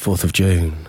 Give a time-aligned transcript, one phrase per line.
[0.00, 0.88] 4th of June.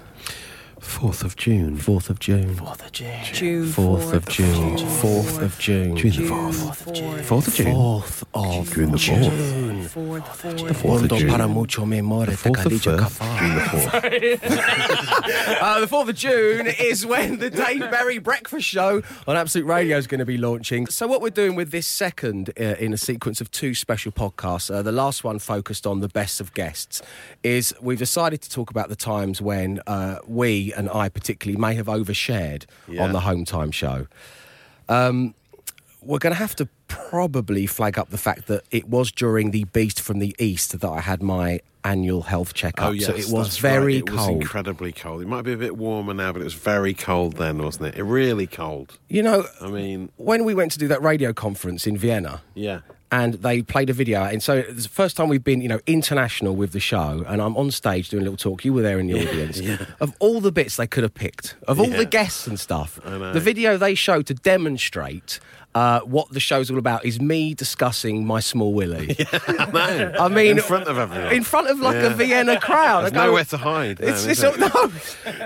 [0.82, 1.78] 4th of June.
[1.78, 2.56] 4th of June.
[2.56, 3.24] 4th of June.
[3.34, 4.78] June 4th of June.
[4.78, 5.96] 4th of June.
[5.96, 6.88] June the June 4th.
[6.88, 7.24] of June.
[7.24, 7.66] 4th of June.
[7.66, 9.88] 4th of June the 4th.
[9.88, 10.62] Fourth, The fourth.
[10.62, 11.30] 4th of Mundo June.
[11.30, 14.42] para mucho mi amor, te 4th of calicio June the 4th.
[15.62, 19.98] Uh, the 4th of June is when the Dave Berry Breakfast Show on Absolute Radio
[19.98, 20.88] is going to be launching.
[20.88, 24.74] So, what we're doing with this second uh, in a sequence of two special podcasts,
[24.74, 27.02] uh, the last one focused on the best of guests,
[27.44, 31.76] is we've decided to talk about the times when uh, we, and I particularly, may
[31.76, 33.04] have overshared Yeah.
[33.04, 34.08] on the Home Time Show.
[34.90, 35.36] Um,
[36.02, 39.66] we're going to have to probably flag up the fact that it was during the
[39.66, 42.88] Beast from the East that I had my annual health checkup.
[42.90, 43.06] Oh, yes.
[43.08, 44.08] so it was very right.
[44.08, 44.42] It was cold.
[44.42, 45.22] incredibly cold.
[45.22, 47.98] It might be a bit warmer now, but it was very cold then, wasn't it?
[47.98, 48.98] It really cold.
[49.10, 52.82] you know, I mean, when we went to do that radio conference in Vienna, yeah.
[53.12, 55.80] And they played a video, and so it's the first time we've been, you know,
[55.86, 58.64] international with the show, and I'm on stage doing a little talk.
[58.64, 59.60] You were there in the audience.
[60.00, 61.98] Of all the bits they could have picked, of all Yeah.
[61.98, 65.40] the guests and stuff, the video they showed to demonstrate.
[65.74, 69.16] Uh, what the show's all about is me discussing my small willy.
[69.74, 70.14] No.
[70.20, 71.32] I mean, in front of everyone.
[71.34, 73.04] in front of like a Vienna crowd.
[73.04, 74.02] There's go, nowhere to hide.
[74.02, 74.60] It's, then, it's all, it?
[74.60, 74.92] no.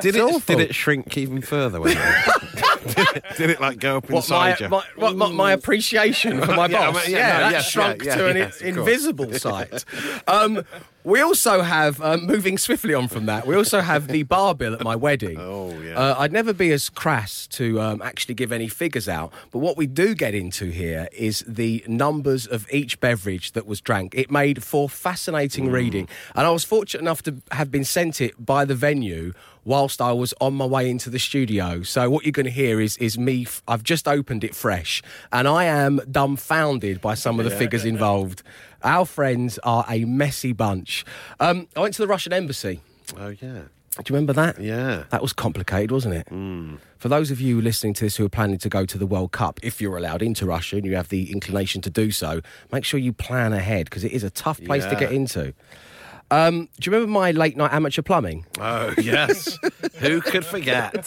[0.01, 0.45] Did it's it?
[0.47, 1.79] Did it shrink even further?
[2.85, 4.69] Did, it, did it like go up What my, inside you?
[4.69, 7.05] my, what, my, my appreciation for my Yeah, I boss?
[7.07, 8.87] mean, yeah, yeah, no, that yes, shrunk yeah, to an yes, in- of course.
[8.87, 9.85] invisible sight.
[10.27, 10.63] Um,
[11.03, 14.73] we also have, um, moving swiftly on from that, we also have the bar bill
[14.73, 15.37] at my wedding.
[15.39, 15.93] Oh, yeah.
[15.99, 19.77] Uh, I'd never be as crass to um, actually give any figures out, but what
[19.77, 24.15] we do get into here is the numbers of each beverage that was drank.
[24.15, 28.43] It made for fascinating reading, and I was fortunate enough to have been sent it
[28.43, 29.33] by the venue
[29.65, 31.81] whilst I was on my way into the studio.
[31.83, 33.43] So what you're going to hear is is me.
[33.43, 35.01] f- I've just opened it fresh,
[35.33, 38.43] and I am dumbfounded by some of the figures involved.
[38.83, 41.03] Our friends are a messy bunch.
[41.39, 42.81] Um, I went to the Russian embassy.
[43.17, 43.63] oh yeah.
[43.97, 44.59] Do you remember that?
[44.59, 45.05] Yeah.
[45.11, 46.27] That was complicated, wasn't it?
[46.97, 49.31] For those of you listening to this who are planning to go to the World
[49.31, 52.41] Cup, if you're allowed into Russia and you have the inclination to do so,
[52.73, 55.53] make sure you plan ahead because it is a tough place to get into.
[56.31, 58.45] Um, do you remember my late night amateur plumbing?
[58.59, 59.57] Oh yes.
[59.99, 61.05] Who could forget?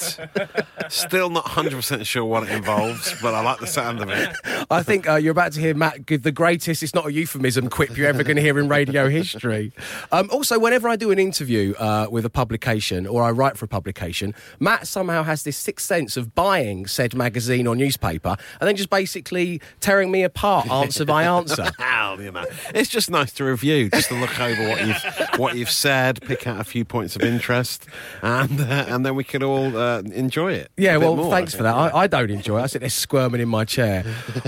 [0.89, 4.35] Still not 100% sure what it involves, but I like the sound of it.
[4.71, 7.69] I think uh, you're about to hear Matt give the greatest, it's not a euphemism,
[7.69, 9.73] quip you're ever going to hear in radio history.
[10.13, 13.65] Um, also, whenever I do an interview uh, with a publication or I write for
[13.65, 18.69] a publication, Matt somehow has this sixth sense of buying said magazine or newspaper and
[18.69, 21.71] then just basically tearing me apart answer by answer.
[21.79, 25.03] Well, you know, it's just nice to review, just to look over what you've
[25.37, 27.87] what you've said, pick out a few points of interest,
[28.23, 30.71] and uh, and then we can all uh, enjoy it.
[30.77, 31.75] Yeah, well, more, thanks for that.
[31.75, 32.63] I, I don't enjoy it.
[32.63, 34.05] I sit there squirming in my chair.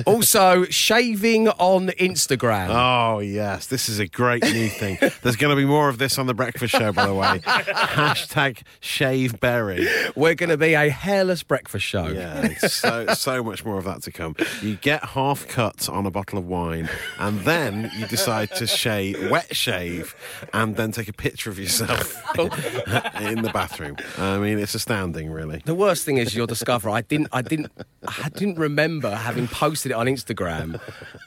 [0.07, 2.69] also, shaving on Instagram.
[2.71, 4.99] Oh yes, this is a great new thing.
[5.23, 7.39] There's going to be more of this on the breakfast show, by the way.
[7.45, 9.87] Hashtag shave berry.
[10.17, 12.09] We're going to be a hairless breakfast show.
[12.09, 14.37] Yeah, so so much more of that to come.
[14.63, 16.89] You get half cut on a bottle of wine,
[17.19, 20.15] and then you decide to shave, wet shave,
[20.53, 23.97] and then take a picture of yourself in the bathroom.
[24.19, 25.63] I mean, it's astounding, really.
[25.65, 27.71] The worst thing is you'll discover I didn't I didn't
[28.07, 30.81] I didn't remember having posted it on Instagram.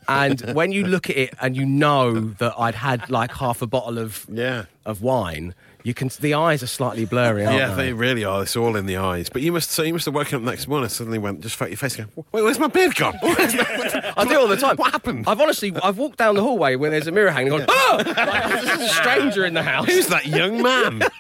[0.08, 3.68] And when you look at it and you know that I'd had like half a
[3.68, 4.66] bottle of Yeah.
[4.86, 7.86] of wine, you can the eyes are slightly blurry, aren't Yeah, they?
[7.88, 8.42] they really are.
[8.44, 9.30] It's all in the eyes.
[9.30, 11.56] But you must so you must have woken up next morning and suddenly went just
[11.56, 13.18] felt your face going, Wait, where's my beard gone?
[13.24, 13.34] My-
[14.18, 14.78] I do it all the time.
[14.78, 15.26] What happened?
[15.28, 18.16] I've honestly, I've walked down the hallway where there's a mirror hanging, gone, oh, like,
[18.16, 19.88] there's a stranger in the house.
[19.88, 21.02] Who's that young man?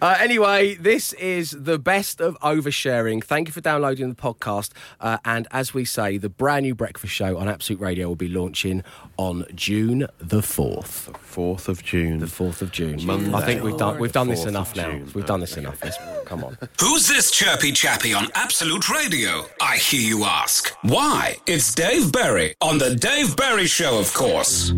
[0.00, 3.22] Uh, anyway, this is the best of oversharing.
[3.22, 4.70] Thank you for downloading the podcast.
[5.00, 8.28] Uh, and as we say, the brand new breakfast show on Absolute Radio will be
[8.28, 8.82] launching
[9.16, 11.10] on June the fourth.
[11.20, 12.18] Fourth of June.
[12.18, 13.04] The fourth of June.
[13.04, 13.30] Monday.
[13.48, 15.00] I think we've done we've done this enough now.
[15.14, 15.82] We've done this enough.
[15.82, 16.58] Let's, come on.
[16.80, 19.46] Who's this chirpy chappy on Absolute Radio?
[19.58, 20.68] I hear you ask.
[20.82, 21.36] Why?
[21.46, 24.74] It's Dave Berry on The Dave Berry Show, of course.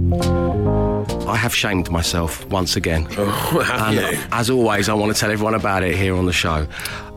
[1.26, 3.06] I have shamed myself once again.
[3.06, 4.22] have and you?
[4.30, 6.68] as always, I want to tell everyone about it here on the show.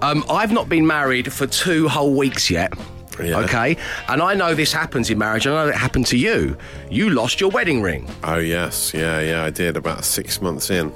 [0.02, 2.74] Um, I've not been married for two whole weeks yet.
[3.22, 3.38] Yeah.
[3.42, 3.78] Okay,
[4.08, 5.46] and I know this happens in marriage.
[5.46, 6.58] I know it happened to you.
[6.90, 8.10] You lost your wedding ring.
[8.24, 10.92] Oh yes, yeah, yeah, I did about six months in.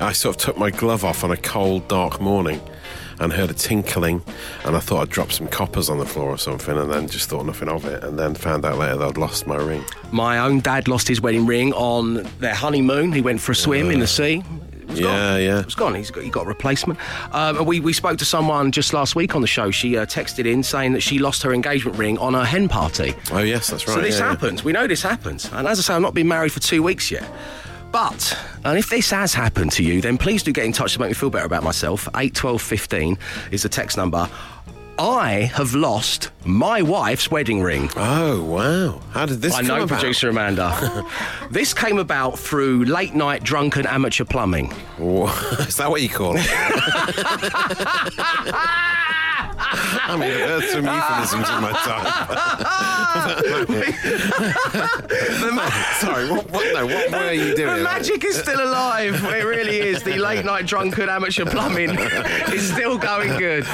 [0.00, 2.60] I sort of took my glove off on a cold, dark morning
[3.20, 4.22] and heard a tinkling
[4.64, 7.28] and I thought I'd dropped some coppers on the floor or something and then just
[7.28, 9.84] thought nothing of it and then found out later that I'd lost my ring.
[10.12, 13.10] My own dad lost his wedding ring on their honeymoon.
[13.12, 14.44] He went for a swim in the sea.
[14.90, 15.42] It Yeah, gone.
[15.42, 15.60] yeah.
[15.60, 15.94] It's gone.
[15.96, 17.00] He's got, he got a replacement.
[17.34, 19.72] Um, we, we spoke to someone just last week on the show.
[19.72, 23.14] She uh, texted in saying that she lost her engagement ring on her hen party.
[23.32, 23.94] Oh yes, that's right.
[23.94, 24.30] So this yeah, yeah.
[24.30, 24.62] happens.
[24.62, 25.50] We know this happens.
[25.52, 27.28] And as I say, I've not been married for two weeks yet.
[27.90, 31.00] But, and if this has happened to you, then please do get in touch to
[31.00, 32.06] make me feel better about myself.
[32.08, 33.18] 81215
[33.50, 34.28] is the text number.
[34.98, 37.88] I have lost my wife's wedding ring.
[37.96, 39.00] Oh wow!
[39.12, 39.54] How did this?
[39.54, 40.00] I know, about?
[40.00, 41.06] producer Amanda.
[41.52, 44.72] this came about through late night drunken amateur plumbing.
[44.98, 46.44] Is that what you call it?
[50.08, 53.18] I mean, heard some euphemisms in my time.
[56.00, 57.76] Sorry, what, what, no, what were you doing?
[57.76, 59.22] The magic is still alive.
[59.24, 60.02] It really is.
[60.02, 61.90] The late night drunkard amateur plumbing
[62.52, 63.64] is still going good.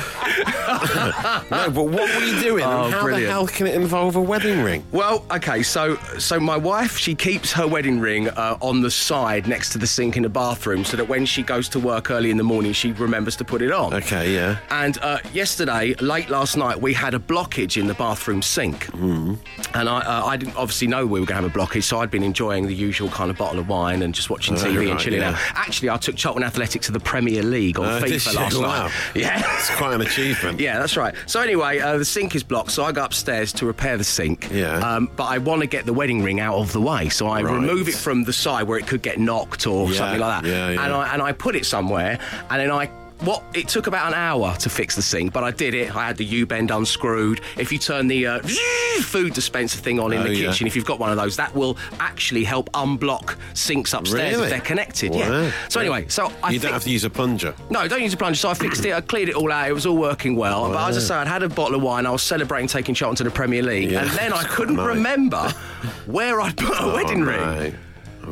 [1.50, 2.64] No, but what were you doing?
[2.64, 3.26] Oh, how brilliant.
[3.26, 4.84] the hell can it involve a wedding ring?
[4.92, 9.46] Well, okay, so so my wife she keeps her wedding ring uh, on the side
[9.46, 12.30] next to the sink in the bathroom, so that when she goes to work early
[12.30, 13.94] in the morning, she remembers to put it on.
[13.94, 14.58] Okay, yeah.
[14.70, 18.84] And uh, yesterday, late last night, we had a blockage in the bathroom sink.
[18.86, 19.34] Hmm.
[19.74, 21.98] And I, uh, I didn't obviously know we were going to have a blockage, so
[22.00, 24.90] I'd been enjoying the usual kind of bottle of wine and just watching TV and
[24.90, 25.30] right, chilling yeah.
[25.30, 25.38] out.
[25.54, 28.82] Actually, I took Charlton Athletic to the Premier League on Uh, FIFA last Wow.
[28.84, 28.92] night.
[29.14, 29.42] Yeah.
[29.58, 30.60] It's quite an achievement.
[30.60, 31.14] Yeah, that's right.
[31.26, 34.48] So anyway, uh, the sink is blocked, so I go upstairs to repair the sink.
[34.52, 34.78] Yeah.
[34.78, 37.42] Um, but I want to get the wedding ring out of the way, so I
[37.42, 37.54] Right.
[37.54, 40.48] remove it from the side where it could get knocked or Yeah, something like that.
[40.48, 40.84] yeah, yeah.
[40.84, 42.18] And I and I put it somewhere,
[42.50, 42.88] and then I.
[43.24, 45.94] What it took about an hour to fix the sink, but I did it.
[45.96, 47.40] I had the U bend unscrewed.
[47.56, 48.40] If you turn the uh,
[49.00, 50.50] food dispenser thing on in Oh, the yeah.
[50.50, 54.44] kitchen, if you've got one of those, that will actually help unblock sinks upstairs Really?
[54.44, 55.12] if they're connected.
[55.12, 55.18] Wow.
[55.18, 55.52] Yeah.
[55.70, 57.54] So anyway, so I You don't have to use a plunger.
[57.70, 58.36] no, don't use a plunger.
[58.36, 58.92] So I fixed it.
[58.92, 59.68] I cleared it all out.
[59.68, 60.68] It was all working well.
[60.70, 62.04] But as I say, I'd had a bottle of wine.
[62.06, 64.02] I was celebrating taking Charlton to the Premier League, Yeah.
[64.02, 65.48] and then I couldn't remember
[66.06, 67.40] where I'd put a wedding ring.
[67.40, 67.74] right.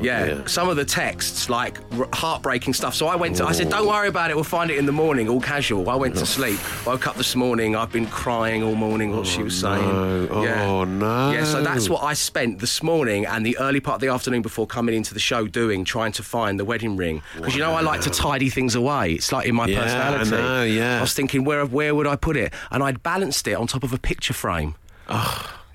[0.00, 0.48] Yeah, dear.
[0.48, 2.94] some of the texts like r- heartbreaking stuff.
[2.94, 3.46] So I went to.
[3.46, 4.34] I said, "Don't worry about it.
[4.34, 5.88] We'll find it in the morning." All casual.
[5.90, 6.58] I went to sleep.
[6.86, 7.76] Woke up this morning.
[7.76, 9.14] I've been crying all morning.
[9.16, 10.28] What she was oh, saying.
[10.28, 10.42] no.
[10.44, 10.66] Yeah.
[10.66, 11.32] Oh, no.
[11.32, 11.44] Yeah.
[11.44, 14.66] So that's what I spent this morning and the early part of the afternoon before
[14.66, 17.22] coming into the show doing, trying to find the wedding ring.
[17.36, 19.12] Because you know I like to tidy things away.
[19.12, 19.82] It's like in my Yeah, I
[20.18, 20.30] personality.
[20.30, 20.98] know, yeah.
[20.98, 22.52] I was thinking, where where would I put it?
[22.70, 24.74] And I'd balanced it on top of a picture frame.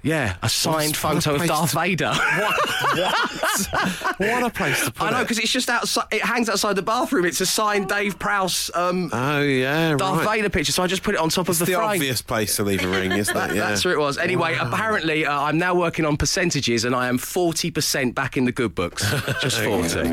[0.03, 2.11] Yeah, a signed what a photo of Darth to- Vader.
[2.13, 2.55] what
[2.97, 5.07] What what a place to put it.
[5.07, 5.23] I know it.
[5.23, 6.05] because it's just outside.
[6.11, 7.25] It hangs outside the bathroom.
[7.25, 10.37] It's a signed Dave Prowse um, Oh yeah, Darth right.
[10.37, 10.71] Vader picture.
[10.71, 11.85] So I just put it on top of the, the frame.
[11.89, 13.55] obvious place to leave a ring, isn't That- it?
[13.57, 13.69] Yeah.
[13.69, 14.17] That's where it was.
[14.17, 18.45] Anyway, apparently uh, I'm now working on percentages, and I am forty percent back in
[18.45, 19.03] the good books.
[19.41, 20.07] Just forty.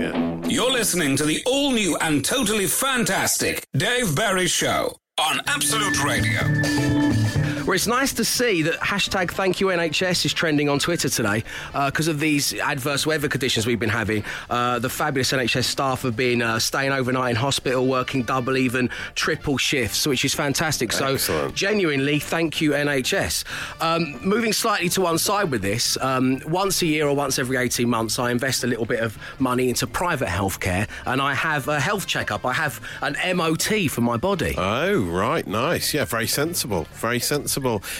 [0.52, 6.93] You're listening to the all new and totally fantastic Dave Berry Show on Absolute Radio.
[7.66, 11.44] Well, it's nice to see that hashtag thank you NHS is trending on Twitter today
[11.72, 14.22] because of these adverse weather conditions we've been having.
[14.50, 18.90] Uh, the fabulous NHS staff have been uh, staying overnight in hospital, working double, even
[19.14, 20.92] triple shifts, which is fantastic.
[20.92, 21.54] So, Excellent.
[21.54, 23.44] genuinely, thank you NHS.
[23.80, 27.56] Um, moving slightly to one side with this, um, once a year or once every
[27.56, 31.66] 18 months, I invest a little bit of money into private healthcare and I have
[31.68, 32.44] a health checkup.
[32.44, 34.54] I have an MOT for my body.
[34.58, 35.94] Oh right, nice.
[35.94, 36.86] Yeah, very sensible.
[36.92, 37.53] Very sensible.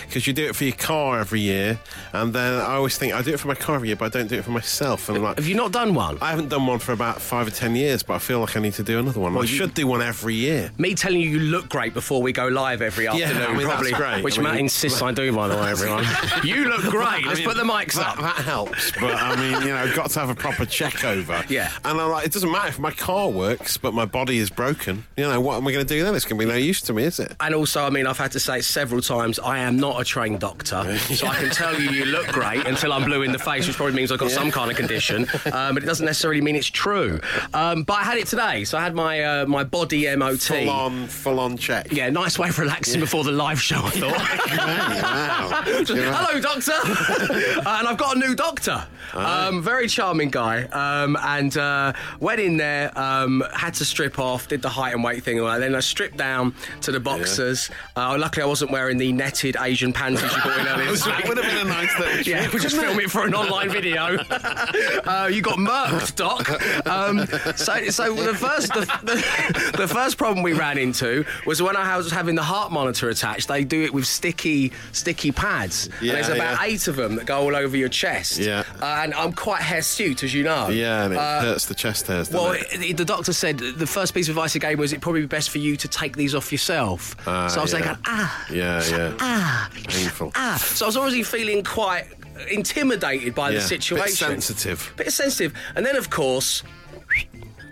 [0.06, 1.78] Because you do it for your car every year,
[2.12, 4.18] and then I always think I do it for my car every year, but I
[4.18, 5.08] don't do it for myself.
[5.08, 6.18] And I'm like, have you not done one?
[6.20, 8.60] I haven't done one for about five or ten years, but I feel like I
[8.60, 9.36] need to do another one.
[9.36, 10.70] I you- should do one every year.
[10.78, 13.66] me telling you you look great before we go live every Yeah, afternoon, I mean,
[13.66, 14.22] probably, great.
[14.24, 16.04] which I mean, Matt insists I do, by the way, everyone.
[16.44, 17.24] you look great.
[17.26, 18.18] Let's I mean, put the mics that, up.
[18.18, 21.42] That helps, but I mean, you know, I've got to have a proper check over.
[21.54, 21.70] Yeah.
[21.84, 25.04] And I'm like, it doesn't matter if my car works, but my body is broken.
[25.16, 26.14] You know, what am I going to do then?
[26.14, 27.34] It's going to be no use to me, is it?
[27.40, 30.04] And also, I mean, I've had to say it several times, I am not a
[30.04, 33.38] trained doctor, so I can tell you you look great until I'm blue in the
[33.38, 36.40] face, which probably means I've got some kind of condition, um, but it doesn't necessarily
[36.40, 37.20] mean it's true.
[37.52, 40.40] Um, but I had it today, so I had my uh, my body MOT.
[40.40, 41.92] Full on, full on check.
[41.92, 44.12] Yeah, nice way of relaxing before the live show, I thought.
[45.02, 45.62] wow.
[45.64, 46.72] Hello, doctor.
[47.68, 48.86] uh, and I've got a new doctor.
[49.12, 50.64] Um, very charming guy.
[50.64, 55.04] Um, and uh, went in there, um, had to strip off, did the height and
[55.04, 57.70] weight thing, and then I stripped down to the boxers.
[57.96, 59.12] Uh, luckily, I wasn't wearing the
[59.60, 61.28] Asian panties you brought in earlier this That week.
[61.28, 63.04] would have been a nice little Yeah, we'll just film it?
[63.04, 64.16] it for an online video.
[64.30, 66.48] uh, you got murked, Doc.
[66.86, 67.26] Um,
[67.56, 71.96] so, so the first, the, the, the first problem we ran into was when I
[71.96, 73.48] was having the heart monitor attached.
[73.48, 75.88] They do it with sticky, sticky pads.
[76.00, 76.66] Yeah, and there's about yeah.
[76.66, 78.38] eight of them that go all over your chest.
[78.38, 78.64] Yeah.
[78.80, 80.68] Uh, and I'm quite hirsute, as you know.
[80.68, 82.30] Yeah, and it Uh, hurts the chest hairs.
[82.30, 82.66] well, it?
[82.72, 85.26] it- the doctor said the first piece of advice he gave was it'd probably be
[85.26, 87.16] best for you to take these off yourself.
[87.26, 87.78] Ah, so I was yeah.
[87.80, 89.12] like, ah, Yeah, yeah.
[89.24, 90.32] Ah, Painful.
[90.34, 90.56] ah.
[90.58, 92.06] So I was already feeling quite
[92.50, 93.58] intimidated by yeah.
[93.58, 94.28] the situation.
[94.28, 94.92] Bit sensitive.
[94.96, 95.54] Bit sensitive.
[95.76, 96.62] And then, of course,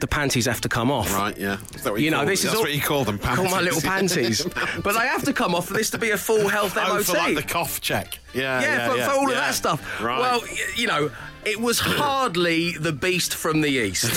[0.00, 1.12] the panties have to come off.
[1.14, 1.58] Right, yeah.
[1.74, 3.36] Is that what you, You know, this is that's all- what you call them, I
[3.36, 4.44] call my little panties.
[4.82, 7.04] but they have to come off for this to be a full health Oh, MOT.
[7.04, 8.18] for like the cough check.
[8.34, 10.00] Yeah, yeah, yeah, for, yeah, for all of that stuff.
[10.00, 10.18] Right.
[10.18, 11.10] Well, y- you know,
[11.44, 14.04] It was hardly the beast from the east.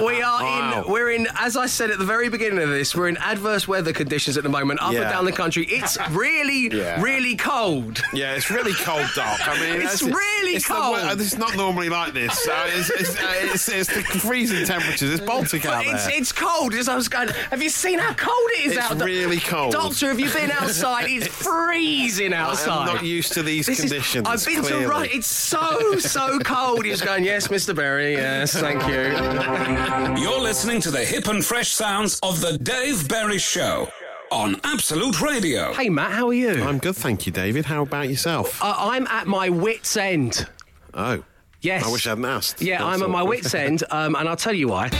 [0.00, 0.82] we, we are Wow.
[0.84, 0.92] in.
[0.92, 1.26] We're in.
[1.38, 4.42] As I said at the very beginning of this, we're in adverse weather conditions at
[4.42, 5.64] the moment, up and down the country.
[5.68, 7.00] It's really, Yeah.
[7.00, 8.02] really cold.
[8.12, 9.40] Yeah, it's really cold, Doc.
[9.48, 10.96] I mean, It's really it's cold.
[11.02, 12.46] we- it's not normally like this.
[12.46, 15.10] Uh, it's, it's, uh, it's, it's the freezing temperatures.
[15.10, 16.14] It's Baltic out it's, there.
[16.18, 16.74] it's cold.
[16.74, 19.06] As I was going, have you seen how cold it is It's out there?
[19.06, 19.72] really cold.
[19.72, 21.06] Doctor, have you been outside?
[21.08, 22.88] It's freezing outside.
[22.88, 24.26] I'm not used to these This is- conditions.
[24.28, 24.82] I've been clearly.
[24.84, 25.14] to right.
[25.14, 26.84] It's so so cold.
[26.84, 27.74] He's going, yes, Mr.
[27.74, 28.12] Berry.
[28.14, 30.22] Yes, thank you.
[30.22, 33.88] You're listening to the hip and fresh sounds of the Dave Berry Show
[34.30, 35.72] on Absolute Radio.
[35.72, 36.62] Hey, Matt, how are you?
[36.62, 37.64] I'm good, thank you, David.
[37.64, 38.62] How about yourself?
[38.62, 40.46] Uh, I'm at my wits' end.
[40.94, 41.22] oh,
[41.60, 41.84] Yes.
[41.84, 42.62] I wish I hadn't asked.
[42.62, 44.90] Yeah, That's I'm at my wits' end, um, and I'll tell you why.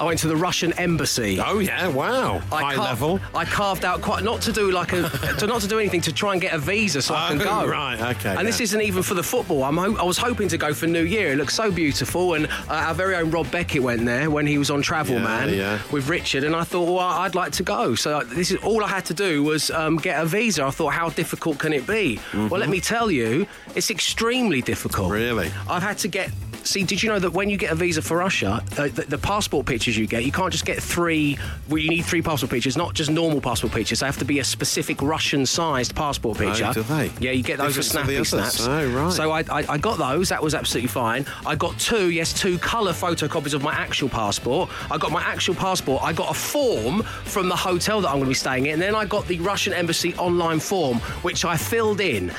[0.00, 1.38] I went to the Russian embassy.
[1.40, 3.20] Oh yeah, wow, I high car- level.
[3.34, 5.02] I carved out quite not to do like a
[5.38, 7.44] to not to do anything to try and get a visa so I can Oh,
[7.44, 7.66] go.
[7.66, 9.62] right, okay, And this isn't even for the football.
[9.62, 11.32] I'm ho- I was hoping to go for New Year.
[11.32, 14.56] It looks so beautiful, and uh, our very own Rob Beckett went there when he
[14.56, 15.78] was on Travel Yeah, Man yeah.
[15.92, 17.94] with Richard, and I thought, well, I'd like to go.
[17.94, 20.64] So uh, this is all I had to do was um, get a visa.
[20.64, 22.18] I thought, how difficult can it be?
[22.32, 25.08] Well, let me tell you, it's extremely difficult.
[25.12, 25.12] Mm-hmm.
[25.36, 25.50] Really?
[25.68, 26.30] I've had to get.
[26.62, 29.18] See, did you know that when you get a visa for Russia, uh, the, the
[29.18, 31.38] passport pictures you get, you can't just get three.
[31.68, 34.00] Well, you need three passport pictures, not just normal passport pictures.
[34.00, 36.66] They have to be a specific Russian-sized passport picture.
[36.68, 37.10] Oh, do they?
[37.18, 38.66] Yeah, you get those to snappy snaps.
[38.66, 39.12] Oh, right.
[39.12, 40.28] So I, I, I got those.
[40.28, 41.24] That was absolutely fine.
[41.46, 44.70] I got two, yes, two colour photocopies of my actual passport.
[44.90, 46.02] I got my actual passport.
[46.02, 48.74] I got a form from the hotel that I'm going to be staying in.
[48.74, 52.30] And then I got the Russian embassy online form, which I filled in.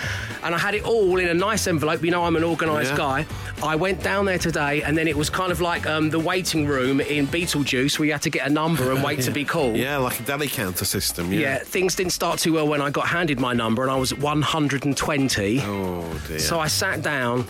[0.43, 2.03] And I had it all in a nice envelope.
[2.03, 2.97] You know, I'm an organised Yeah.
[2.97, 3.25] guy.
[3.63, 6.67] I went down there today, and then it was kind of like um, the waiting
[6.67, 9.77] room in Beetlejuice, where you had to get a number and wait to be called.
[9.77, 11.31] Yeah, like a deli counter system.
[11.31, 11.39] Yeah.
[11.39, 14.11] Yeah, things didn't start too well when I got handed my number, and I was
[14.11, 15.59] at 120.
[15.61, 16.39] Oh dear.
[16.39, 17.45] So I sat down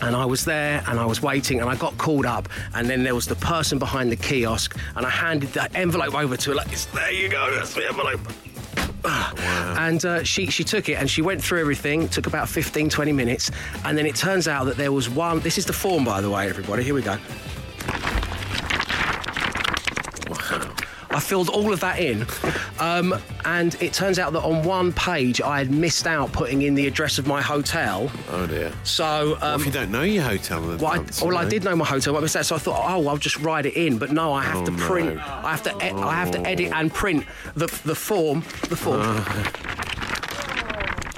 [0.00, 3.04] and I was there and I was waiting and I got called up and then
[3.04, 6.56] there was the person behind the kiosk and I handed that envelope over to her
[6.56, 6.68] like.
[6.70, 8.20] There you go, that's the envelope.
[9.82, 13.12] And uh, she, she took it and she went through everything, took about 15, 20
[13.12, 13.50] minutes.
[13.84, 15.40] And then it turns out that there was one.
[15.40, 16.84] This is the form, by the way, everybody.
[16.84, 17.18] Here we go.
[21.14, 22.26] I filled all of that in,
[22.78, 23.14] um,
[23.44, 26.86] and it turns out that on one page I had missed out putting in the
[26.86, 28.10] address of my hotel.
[28.30, 28.72] oh dear.
[28.84, 31.64] So What um, if you don't know your hotel in well, I, well, I did
[31.64, 33.98] know my hotel, I missed that, so I thought, oh, I'll just write it in.
[33.98, 35.16] But no, I have Oh, to print.
[35.16, 35.22] no.
[35.22, 35.70] I have to.
[35.76, 38.40] E- I have to edit and print the the form.
[38.68, 39.00] The form.
[39.02, 39.20] I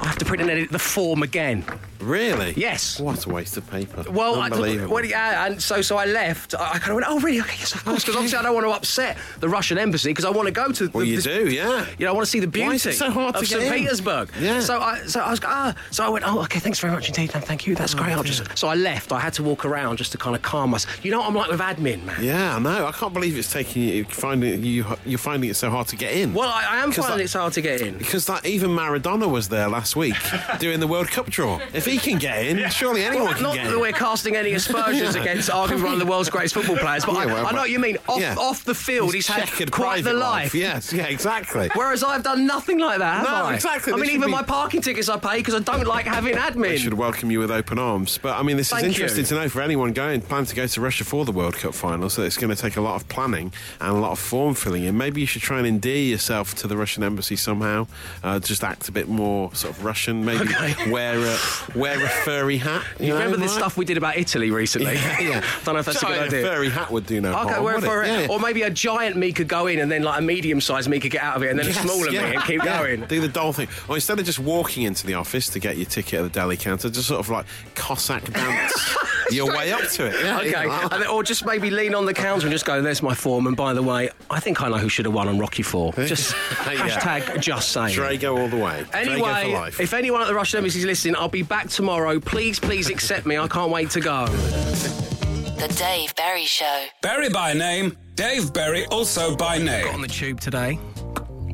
[0.08, 1.64] have to print and edit the form again.
[2.00, 2.54] Really?
[2.56, 3.00] Yes.
[3.00, 4.04] What a waste of paper.
[4.10, 4.94] Well, I, Unbelievable.
[4.94, 6.54] well, yeah, and so so I left.
[6.54, 7.40] I, I kind of went, oh, really?
[7.40, 8.02] Okay, yes, of course.
[8.04, 8.18] Because Okay.
[8.18, 10.90] obviously I don't want to upset the Russian embassy because I want to go to.
[10.92, 11.86] well, you this- do, yeah.
[11.98, 13.72] You know, I want to see the beauty Why is it so hard of St.
[13.72, 14.30] Petersburg.
[14.40, 14.60] Yeah.
[14.60, 17.32] So I, so I was, ah, so I went, oh, okay, thanks very much indeed,
[17.34, 18.12] no, thank you, that's great.
[18.12, 18.56] I'll just.
[18.58, 19.12] So I left.
[19.12, 21.04] I had to walk around just to kind of calm myself.
[21.04, 22.22] You know what I'm like with admin, man.
[22.22, 22.86] Yeah, I know.
[22.86, 26.12] I can't believe it's taking you finding you you're finding it so hard to get
[26.12, 26.34] in.
[26.34, 27.98] Well, I, I am finding that- it's hard to get in.
[27.98, 30.14] Because that even Maradona was there last week
[30.58, 31.60] doing the World Cup draw.
[31.72, 35.14] If he can get in, surely anyone can Not get that we're casting any aspersions
[35.22, 37.58] against arguably one of the world's greatest football players, but Yeah, I, well, I know
[37.60, 37.96] what you mean.
[38.08, 38.34] Off, yeah.
[38.38, 40.54] off the field, he's, had quite the private life.
[40.54, 41.68] Yes, yeah, exactly.
[41.74, 43.54] Whereas I've done nothing like that, have No, I?
[43.54, 43.92] exactly.
[43.92, 46.34] I They mean, even be- my parking tickets I pay because I don't like having
[46.34, 46.62] admin.
[46.68, 48.18] They should welcome you with open arms.
[48.18, 49.26] But I mean, this Thank is interesting you.
[49.28, 52.08] to know for anyone going plan to go to Russia for the World Cup final.
[52.10, 54.84] So it's going to take a lot of planning and a lot of form filling
[54.84, 54.96] in.
[54.96, 57.86] Maybe you should try and endear yourself to the Russian embassy somehow.
[58.22, 60.24] Uh, just act a bit more sort of Russian.
[60.24, 60.90] Maybe Okay.
[60.90, 61.36] wear a
[61.74, 62.82] wear a furry hat.
[62.98, 63.58] You, You know, remember this Mike?
[63.60, 64.94] stuff we did about Italy recently?
[64.94, 65.44] Yeah, yeah.
[65.64, 66.42] don't know if that's a good a idea.
[66.42, 67.64] furry hat would do no Okay, harm.
[67.64, 68.08] would for it?
[68.08, 68.20] it?
[68.22, 68.26] Yeah.
[68.34, 71.00] Or maybe a giant me could go in and then like a medium sized me
[71.00, 72.78] could get out of it and then Yes, a smaller yeah, me and keep yeah.
[72.78, 73.04] going.
[73.06, 73.68] Do the doll thing.
[73.88, 76.56] Or instead of just walking into the office to get your ticket at the deli
[76.56, 78.96] counter, just sort of like Cossack dance
[79.30, 80.14] your way up to it.
[80.24, 83.14] Yeah, Okay, then, or just maybe lean on the counter and just go, "There's my
[83.14, 85.62] form." And by the way, I think I know who should have won on Rocky
[85.62, 85.92] Four.
[85.94, 86.32] Just
[86.66, 86.74] Yeah.
[86.88, 87.96] hashtag just saying.
[87.96, 88.84] Drago all the way.
[88.92, 89.80] Anyway, life.
[89.80, 92.20] if anyone at the Russian Embassy is listening, I'll be back tomorrow.
[92.20, 93.38] Please, please accept me.
[93.38, 94.26] I can't wait to go.
[94.26, 96.84] The Dave Berry Show.
[97.00, 99.84] Berry by name, Dave Berry also by name.
[99.86, 100.78] Got on the tube today,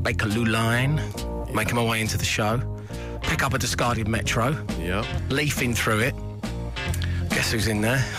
[0.02, 1.00] Bakerloo line,
[1.54, 2.60] making my way into the show,
[3.22, 5.04] pick up a discarded Metro, yeah.
[5.28, 6.14] leafing through it.
[7.30, 8.04] Guess who's in there?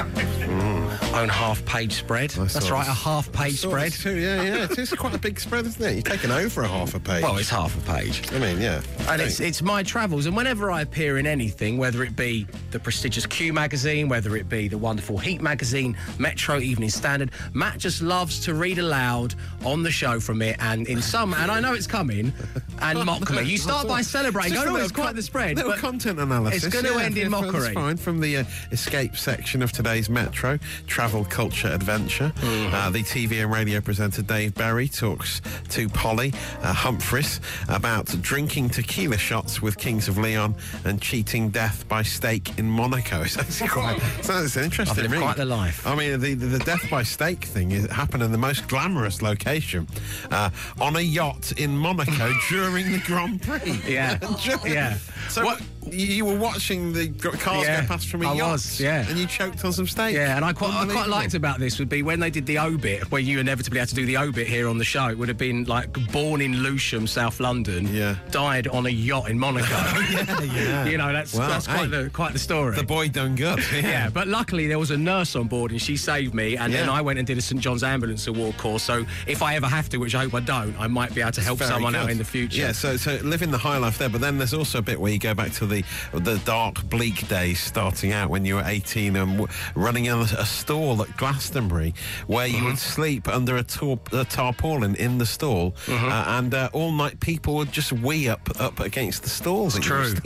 [0.00, 0.79] Hmm.
[1.14, 2.30] Own half page spread.
[2.30, 3.92] That's saw right, a half page spread.
[3.92, 4.64] Too, yeah, yeah.
[4.64, 5.92] It's, it's quite a big spread, isn't it?
[5.94, 7.22] You're taking over a half a page.
[7.22, 8.32] Well, it's half a page.
[8.32, 8.80] I mean, yeah.
[9.08, 10.26] And it's, it's my travels.
[10.26, 14.48] And whenever I appear in anything, whether it be the prestigious Q magazine, whether it
[14.48, 19.82] be the wonderful Heat magazine, Metro Evening Standard, Matt just loves to read aloud on
[19.82, 20.56] the show from it.
[20.60, 22.32] And in some, and I know it's coming,
[22.80, 23.42] and mock me.
[23.42, 24.52] You start by celebrating.
[24.52, 25.56] Just Oh, no, little it's quite con- the spread.
[25.56, 26.64] Little but content analysis.
[26.64, 27.60] It's going to yeah, end in yeah, mockery.
[27.60, 27.96] That's fine.
[27.96, 32.32] From the uh, escape section of today's Metro, travel, culture, adventure.
[32.36, 32.74] Mm-hmm.
[32.74, 36.32] Uh, the TV and radio presenter Dave Berry talks to Polly
[36.62, 42.58] uh, Humphries about drinking tequila shots with Kings of Leon and cheating death by stake
[42.58, 43.24] in Monaco.
[43.50, 44.00] It's quite.
[44.22, 45.10] So it's interesting.
[45.10, 45.20] read.
[45.20, 45.86] quite the life.
[45.86, 49.88] I mean, the, the, death by stake thing is, happened in the most glamorous location
[50.30, 53.80] uh, on a yacht in Monaco during the Grand Prix.
[53.86, 54.18] Yeah.
[54.64, 54.98] Yeah.
[55.28, 58.80] So What- you, were watching the cars Yeah, go past from a I yacht, was,
[58.80, 59.08] yeah.
[59.08, 60.14] and you choked on some steak.
[60.14, 62.58] Yeah, and I quite, I quite liked about this would be when they did the
[62.58, 65.08] obit, where you inevitably had to do the obit here on the show.
[65.08, 68.16] It would have been like born in Lewisham, South London, Yeah.
[68.30, 69.66] died on a yacht in Monaco.
[69.80, 70.84] Oh, yeah, yeah.
[70.86, 72.76] You know, that's Well, that's hey, quite the quite the story.
[72.76, 73.58] The boy done good.
[73.74, 76.56] yeah, but luckily there was a nurse on board and she saved me.
[76.56, 78.82] And then I went and did a St John's Ambulance Award course.
[78.82, 81.32] So if I ever have to, which I hope I don't, I might be able
[81.32, 82.60] to help Very someone out in the future.
[82.60, 85.12] Yeah, so so living the high life there, but then there's also a bit where
[85.12, 89.16] you go back to the the dark, bleak days starting out when you were 18
[89.16, 91.94] and w- running a, a stall at Glastonbury
[92.26, 92.66] where you Mm-hmm.
[92.66, 96.04] would sleep under a, tar- a tarpaulin in the stall, Mm-hmm.
[96.08, 99.80] uh, and uh, all night people would just wee up up against the stalls were
[99.80, 100.12] true.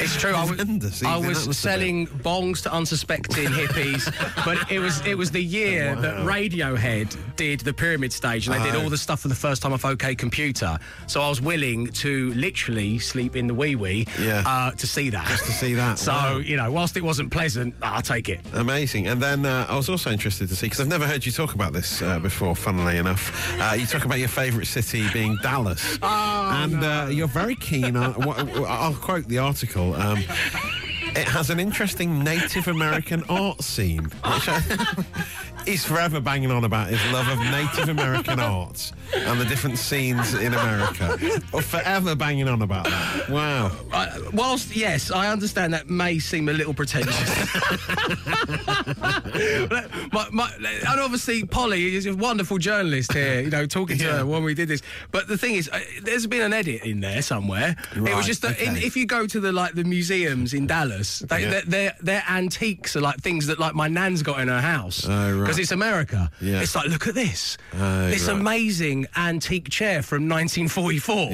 [0.00, 0.32] It's true.
[0.34, 1.02] I was.
[1.02, 4.04] I was that must have selling bongs to unsuspecting hippies,
[4.44, 8.62] but it was it was the year that Radiohead did the Pyramid Stage, and they
[8.64, 8.82] did Oh.
[8.84, 10.78] all the stuff for the first time off OK Computer.
[11.06, 14.42] So I was willing to literally sleep in the wee wee Yeah.
[14.48, 15.26] Uh, to see that.
[15.28, 15.98] to see that.
[15.98, 16.36] So Wow.
[16.38, 18.40] you know, whilst it wasn't pleasant, I'll take it.
[18.54, 19.06] Amazing.
[19.08, 21.54] And then uh, I was also interested to see, because I've never heard you talk
[21.54, 23.22] about this uh, before, funnily enough.
[23.60, 25.98] Uh, you talk about your favourite city being Dallas.
[26.02, 29.94] and uh, you're very keen on, what, I'll quote the article.
[29.94, 30.18] Um,
[31.16, 34.60] it has an interesting Native American art scene, which I,
[35.68, 40.34] he's forever banging on about his love of Native American art and the different scenes
[40.34, 41.18] in America.
[41.62, 43.28] Forever banging on about that.
[43.28, 43.70] Wow.
[43.92, 47.28] Uh, whilst yes, I understand that may seem a little pretentious.
[50.12, 53.40] my, my, and obviously, Polly is a wonderful journalist here.
[53.42, 54.18] You know, talking to Yeah.
[54.18, 54.82] her when we did this.
[55.10, 57.76] But the thing is, uh, there's been an edit in there somewhere.
[57.94, 61.20] it was just that in, if you go to the like the museums in Dallas,
[61.20, 61.50] they, Yeah.
[61.50, 65.06] their, their their antiques are like things that like my nan's got in her house
[65.08, 65.46] Oh, right.
[65.58, 66.30] Because it's America.
[66.40, 66.60] Yeah.
[66.60, 68.36] It's like look at this, Oh, this right.
[68.40, 71.32] amazing antique chair from 1944.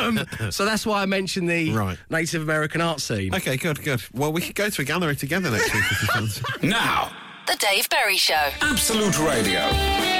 [0.02, 1.98] um, so that's why I mentioned the Right.
[2.10, 3.34] Native American art scene.
[3.34, 4.02] Okay, good, good.
[4.12, 6.42] Well, we could go to a gallery together next week if you fancy.
[6.66, 7.12] Now,
[7.46, 8.48] The Dave Berry Show.
[8.60, 10.11] Absolute Radio.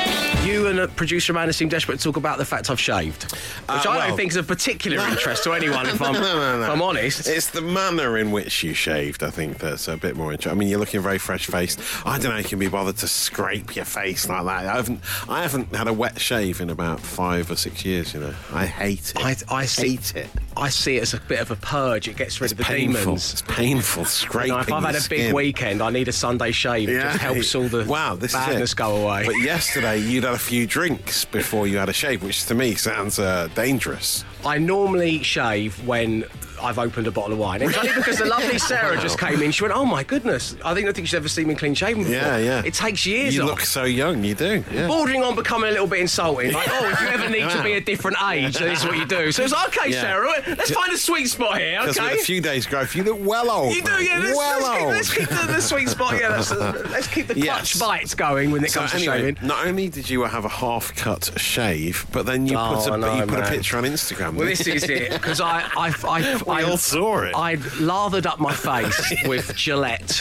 [0.42, 3.40] You and uh, producer Amanda seem desperate to talk about the fact I've shaved, which
[3.68, 5.86] Uh, I well- don't think is of particular interest to anyone.
[5.86, 6.64] If I'm, No, no, no.
[6.64, 10.16] if I'm honest, It's the manner in which you shaved, I think, that's a bit
[10.16, 10.50] more interesting.
[10.52, 11.78] I mean, you're looking very fresh faced.
[12.04, 14.66] I don't know, you can be bothered to scrape your face like that.
[14.66, 18.12] I haven't, I haven't had a wet shave in about five or six years.
[18.12, 19.24] You know, I hate it.
[19.24, 20.28] I, I see, hate it.
[20.56, 22.08] I see it as a bit of a purge.
[22.08, 23.00] It gets rid of the painful.
[23.00, 23.32] demons.
[23.32, 24.06] It's painful.
[24.06, 24.48] Scraping.
[24.48, 25.34] You know, if I've had a big skin.
[25.34, 26.88] weekend, I need a Sunday shave.
[26.88, 29.24] It just helps all the wow, this badness go away.
[29.24, 32.74] But yesterday you'd had a few drinks before you had a shave, which to me
[32.74, 34.24] sounds uh, dangerous.
[34.46, 36.24] I normally shave when
[36.62, 37.62] I've opened a bottle of wine.
[37.62, 39.50] It's only because the lovely Sarah just came in.
[39.52, 40.54] She went, "Oh my goodness!
[40.64, 42.62] I think I think she's ever seen me clean shaven before." Yeah, yeah.
[42.64, 43.34] It takes years.
[43.34, 43.48] You off.
[43.48, 44.22] look so young.
[44.24, 44.64] You do.
[44.72, 44.86] Yeah.
[44.86, 46.52] bordering on becoming a little bit insulting.
[46.52, 49.06] Like, oh, if you ever need to be a different age, this is what you
[49.06, 49.32] do.
[49.32, 50.00] So it's like, okay, Yeah.
[50.02, 52.14] Sarah, let's find a sweet spot here, okay?
[52.14, 53.74] a few days' growth, you look well old.
[53.74, 54.18] you do, yeah.
[54.18, 54.92] Let's, well let's, keep, old.
[54.94, 56.18] let's keep the, the sweet spot.
[56.18, 57.78] Yeah, let's, uh, let's keep the clutch Yes.
[57.80, 59.46] bites going when it So comes anyway, to shaving.
[59.48, 62.96] not only did you have a half-cut shave, but then you Oh, put a I
[62.96, 64.34] know, you put a picture on Instagram.
[64.34, 67.34] Well, this is it because I, I, I, We I all saw it.
[67.34, 70.20] I'd lathered up my face with Gillette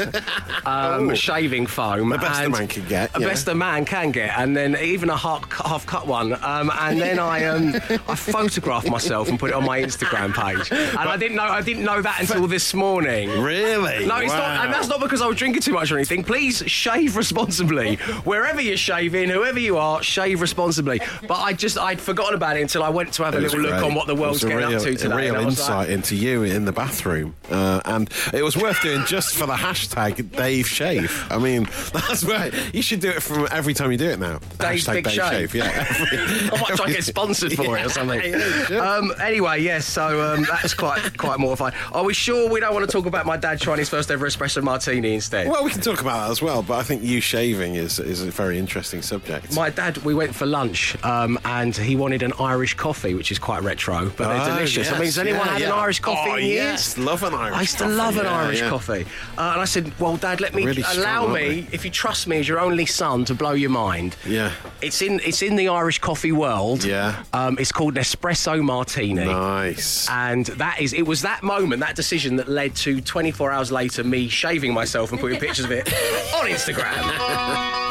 [0.65, 1.13] um, Oh.
[1.13, 2.09] shaving foam.
[2.09, 3.27] The best a man can get, The yeah.
[3.27, 6.33] best a man can get, and then even a half, half cut one.
[6.43, 7.75] Um, and then I um,
[8.07, 10.71] I photographed myself and put it on my Instagram page.
[10.71, 13.29] And I didn't know I didn't know that until this morning.
[13.41, 14.05] Really?
[14.05, 16.23] No, it's not, and that's not because I was drinking too much or anything.
[16.23, 17.95] Please shave responsibly.
[18.23, 20.99] Wherever you're shaving, whoever you are, shave responsibly.
[21.27, 23.53] But I just, I'd forgotten about it until I went to have a It was
[23.53, 25.13] little look on what the world's getting real, up to today.
[25.13, 28.81] A real I insight like, into you in the bathroom, uh, and it was worth
[28.81, 31.25] doing just for the hashtag Dave Shave.
[31.29, 32.53] I mean, that's right.
[32.73, 34.39] You should do it from every time you do it now.
[34.59, 35.55] Dave's hashtag Big Dave Shave.
[35.55, 35.85] Yeah.
[36.53, 38.21] I might try and get sponsored for it or something.
[38.23, 38.77] Yeah.
[38.77, 41.73] Um, anyway, yes, so um, that's quite quite mortifying.
[41.91, 44.27] Are we sure we don't want to talk about my dad trying his first ever
[44.27, 45.47] espresso martini instead?
[45.47, 48.21] Well, we can talk about that as well, but I think you shaving is is
[48.21, 49.55] a very interesting subject.
[49.55, 53.39] my dad, we went for lunch um, and he wanted an Irish coffee, which is
[53.39, 54.11] quite retro.
[54.17, 54.89] but they're Oh, delicious.
[54.89, 55.71] I mean, has anyone yeah, had an.
[55.71, 56.55] Irish coffee Oh, in years?
[56.55, 58.69] yes, love an Irish I used to coffee, love an yeah, Irish yeah.
[58.69, 59.05] coffee.
[59.37, 62.27] Uh, and I said, well, Dad, let me Really allow aren't me, if you trust
[62.27, 64.15] me as your only son, to blow your mind.
[64.25, 64.51] Yeah.
[64.81, 66.83] It's in it's in the Irish coffee world.
[66.83, 67.23] Yeah.
[67.33, 69.25] Um, it's called an espresso martini.
[69.25, 70.09] Nice.
[70.09, 74.03] And that is, it was that moment, that decision that led to 24 hours later
[74.03, 75.87] me shaving myself and putting pictures of it
[76.35, 77.01] on Instagram.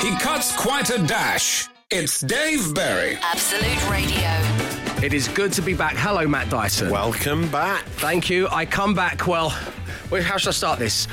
[0.03, 1.69] He cuts quite a dash.
[1.91, 3.17] It's Dave Berry.
[3.21, 4.70] Absolute Radio.
[5.03, 5.95] It is good to be back.
[5.97, 6.91] Hello, Matt Dyson.
[6.91, 7.85] Welcome back.
[7.85, 8.49] Thank you.
[8.51, 11.09] I come back, well, how should I start this?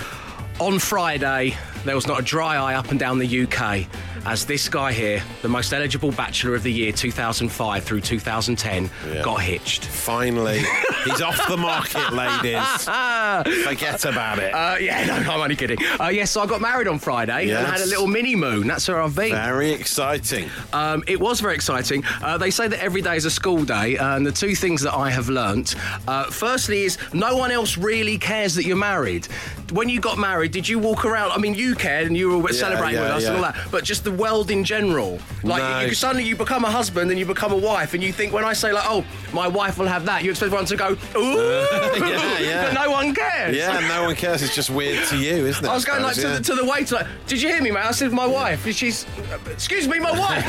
[0.60, 3.88] On Friday, there was not a dry eye up and down the UK
[4.26, 9.22] as this guy here, the most eligible bachelor of the year 2005 through 2010, Yeah.
[9.22, 9.86] got hitched.
[9.86, 10.62] Finally,
[11.06, 12.84] he's off the market, ladies.
[13.66, 14.54] Forget about it.
[14.54, 15.78] Uh, yeah, no, I'm only kidding.
[16.00, 17.70] Uh, yes, so I got married on Friday and Yes.
[17.80, 18.68] had a little mini moon.
[18.68, 19.32] That's where I've been.
[19.32, 20.50] Very exciting.
[20.74, 22.04] Um, it was very exciting.
[22.22, 24.82] Uh, they say that every day is a school day, uh, and the two things
[24.82, 25.76] that I have learnt
[26.08, 29.28] uh, firstly, is no one else really cares that you're married.
[29.72, 31.32] When you got married, did you walk around?
[31.32, 33.84] I mean, you cared and you were celebrating yeah, with us and all that, but
[33.84, 35.20] just the world in general.
[35.44, 35.80] Like, No.
[35.82, 38.32] you, you, suddenly you become a husband and you become a wife, and you think,
[38.34, 40.90] when I say, like, oh, my wife will have that, you expect everyone to go,
[41.20, 41.38] ooh,
[42.08, 42.64] Yeah, yeah.
[42.66, 43.56] but no one cares.
[43.56, 44.42] Yeah, no one cares.
[44.42, 45.68] It's just weird to you, isn't it?
[45.70, 47.72] I was going like to, suppose, the, to the waiter, like, did you hear me,
[47.72, 47.86] mate?
[47.86, 48.66] I said, my wife.
[48.74, 49.06] She's,
[49.52, 50.46] excuse me, my wife.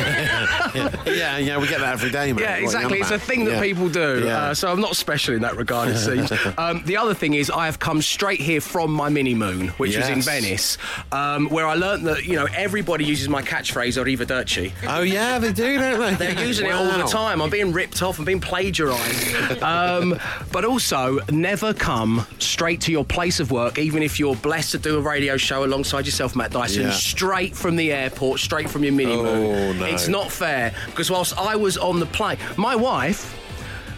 [0.74, 1.02] yeah.
[1.06, 2.42] yeah, yeah, we get that every day, mate.
[2.42, 3.00] Yeah, What are you exactly.
[3.00, 4.22] It's a thing that people do.
[4.24, 4.38] Yeah.
[4.50, 6.30] Uh, so I'm not special in that regard, it seems.
[6.58, 9.96] um, the other thing is, I have come straight here from my mini moon, which
[9.96, 10.78] was in Venice,
[11.12, 15.38] um, where I learnt that you know everybody uses my catchphrase or "Arrivederci." oh, yeah,
[15.38, 16.32] they do, don't they?
[16.34, 17.40] They're using it all the time.
[17.42, 18.18] I'm being ripped off.
[18.18, 19.62] I'm being plagiarised.
[19.62, 20.18] um,
[20.52, 24.78] but also, never come straight to your place of work, even if you're blessed to
[24.78, 26.90] do a radio show alongside yourself, Matt Dyson, Yeah.
[26.92, 29.84] straight from the airport, straight from your mini Oh, no.
[29.86, 33.34] It's not fair because whilst I was on the plane, my wife.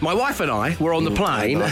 [0.01, 1.61] My wife and I were on the plane.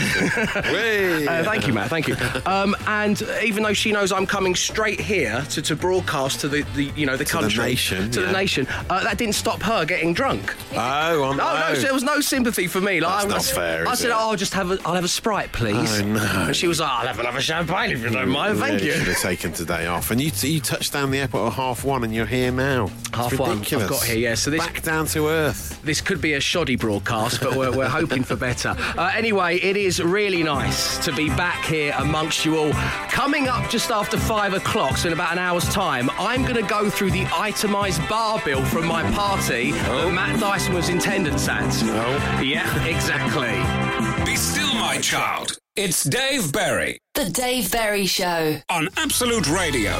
[0.69, 1.89] Uh, thank you, Matt.
[1.89, 2.15] Thank you.
[2.45, 6.61] Um, and even though she knows I'm coming straight here to, to broadcast to the,
[6.75, 9.85] the you know the the country nation, to the nation, uh, that didn't stop her
[9.85, 10.55] getting drunk.
[10.73, 12.99] Oh, on No, no, there was no sympathy for me.
[12.99, 14.11] Like, That's I, not I, fair, I is said?
[14.11, 16.19] "Oh, I'll just have a, I'll have a sprite, please." Oh, no.
[16.19, 18.93] And she was like, "I'll have another champagne if you don't mind, thank really you."
[18.93, 20.11] should have taken today off.
[20.11, 22.85] And you, you touched down the airport at half one, and you're here now.
[22.85, 25.81] It's Half one, I've got here, yeah, so this- back down to earth.
[25.83, 28.75] This could be a shoddy broadcast, but we're, we're hoping for better.
[28.97, 32.71] Uh, anyway, it is really nice to be back here amongst you all.
[33.09, 36.69] Coming up just after five o'clock, so in about an hour's time, I'm going to
[36.69, 41.47] go through the itemised bar bill from my party that Matt Dyson was in attendance
[41.47, 41.69] at.
[41.83, 42.41] Oh.
[42.41, 44.25] Yeah, exactly.
[44.25, 45.57] Be still, my child.
[45.75, 48.57] It's Dave Berry The Dave Berry Show.
[48.69, 49.91] on Absolute Radio.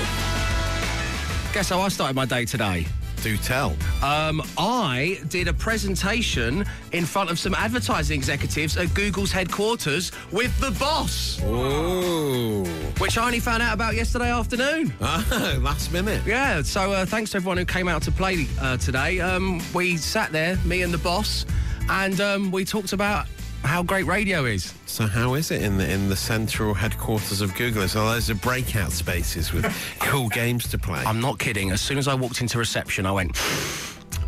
[1.54, 2.86] Guess how I started my day today?
[3.22, 3.76] Do tell.
[4.02, 10.58] Um, I did a presentation in front of some advertising executives at Google's headquarters with
[10.60, 12.64] the boss, Ooh.
[13.00, 14.94] which I only found out about yesterday afternoon.
[15.02, 16.22] Oh, last minute.
[16.26, 19.20] Yeah, so uh, thanks to everyone who came out to play uh, today.
[19.20, 21.46] Um, we sat there, me and the boss,
[21.90, 23.28] and um, we talked about
[23.64, 24.74] how great radio is.
[24.86, 27.84] So how is it in the in the central headquarters of Google?
[27.84, 29.66] Is there loads of breakout spaces with
[30.00, 31.04] cool games to play?
[31.06, 31.72] I'm not kidding.
[31.72, 33.38] As soon as I walked into reception, I went.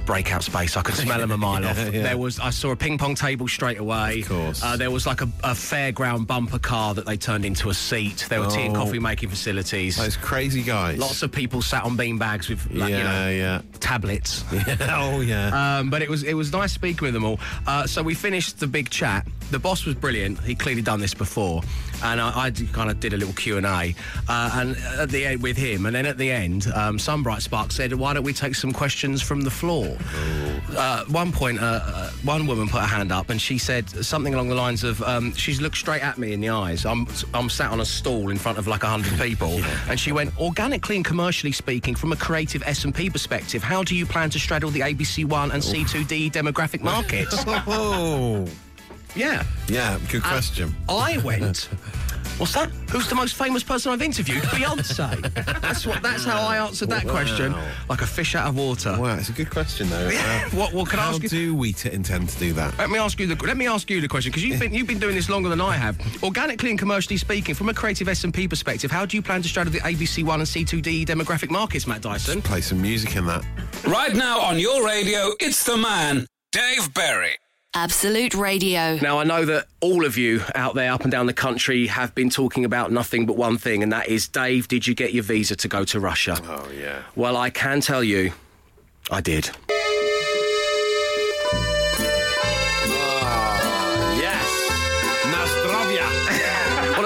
[0.06, 0.76] Breakout space.
[0.76, 1.78] I could smell them a mile off.
[1.78, 2.02] Yeah, yeah.
[2.04, 2.40] There was.
[2.40, 4.22] I saw a ping pong table straight away.
[4.22, 4.64] Of course.
[4.64, 8.26] Uh, there was like a, a fairground bumper car that they turned into a seat.
[8.30, 8.80] There were tea and Oh.
[8.86, 9.98] coffee making facilities.
[9.98, 10.98] Those crazy guys.
[10.98, 13.62] Lots of people sat on bean bags with, like, yeah, you know, yeah.
[13.80, 14.44] tablets.
[14.90, 15.78] oh yeah.
[15.80, 17.40] Um, but it was it was nice speaking with them all.
[17.68, 19.26] Uh, so we finished the big chat.
[19.52, 20.40] The boss was brilliant.
[20.42, 21.62] He'd clearly done this before,
[22.04, 23.96] and I, I kind of did a little Q and A,
[24.28, 25.86] uh, and at the end with him.
[25.86, 28.72] And then at the end, um, some bright spark said, "Why don't we take some
[28.72, 29.98] questions from the floor?"
[30.76, 34.34] Uh, one point, uh, uh, one woman put her hand up, and she said something
[34.34, 36.86] along the lines of, um, "She's looked straight at me in the eyes.
[36.86, 40.12] I'm I'm sat on a stall in front of like a hundred people, and she
[40.12, 44.06] went, organically and commercially speaking, from a creative S and P perspective, how do you
[44.06, 48.48] plan to straddle the ABC One and C2D demographic markets?" oh.
[49.16, 49.44] Yeah.
[49.68, 50.76] Yeah, good question.
[50.90, 51.70] I went.
[52.38, 52.70] What's that?
[52.90, 54.42] Who's the most famous person I've interviewed?
[54.44, 55.22] Beyonce.
[55.62, 56.02] That's what.
[56.02, 57.12] That's how I answered that Wow.
[57.12, 57.54] question,
[57.88, 58.98] like a fish out of water.
[59.00, 60.08] wow, it's a good question though.
[60.12, 60.74] Uh, What?
[60.74, 61.30] What can I how ask you?
[61.30, 62.76] do we t- intend to do that?
[62.80, 64.88] Let me ask you the let me ask you the question because you've been you've
[64.88, 66.00] been doing this longer than I have.
[66.24, 69.44] Organically and commercially speaking, from a creative S and P perspective, how do you plan
[69.44, 72.42] to straddle the ABC One and C2D demographic markets, Matt Dyson?
[72.42, 73.46] Play some music in that.
[73.86, 77.38] Right now on your radio, it's the man, Dave Berry.
[77.74, 78.98] Absolute Radio.
[79.02, 82.14] Now I know that all of you out there up and down the country have
[82.14, 84.68] been talking about nothing but one thing, and that is Dave.
[84.68, 86.38] Did you get your visa to go to Russia?
[86.44, 87.04] Oh yeah.
[87.16, 88.34] Well, I can tell you,
[89.10, 89.50] I did.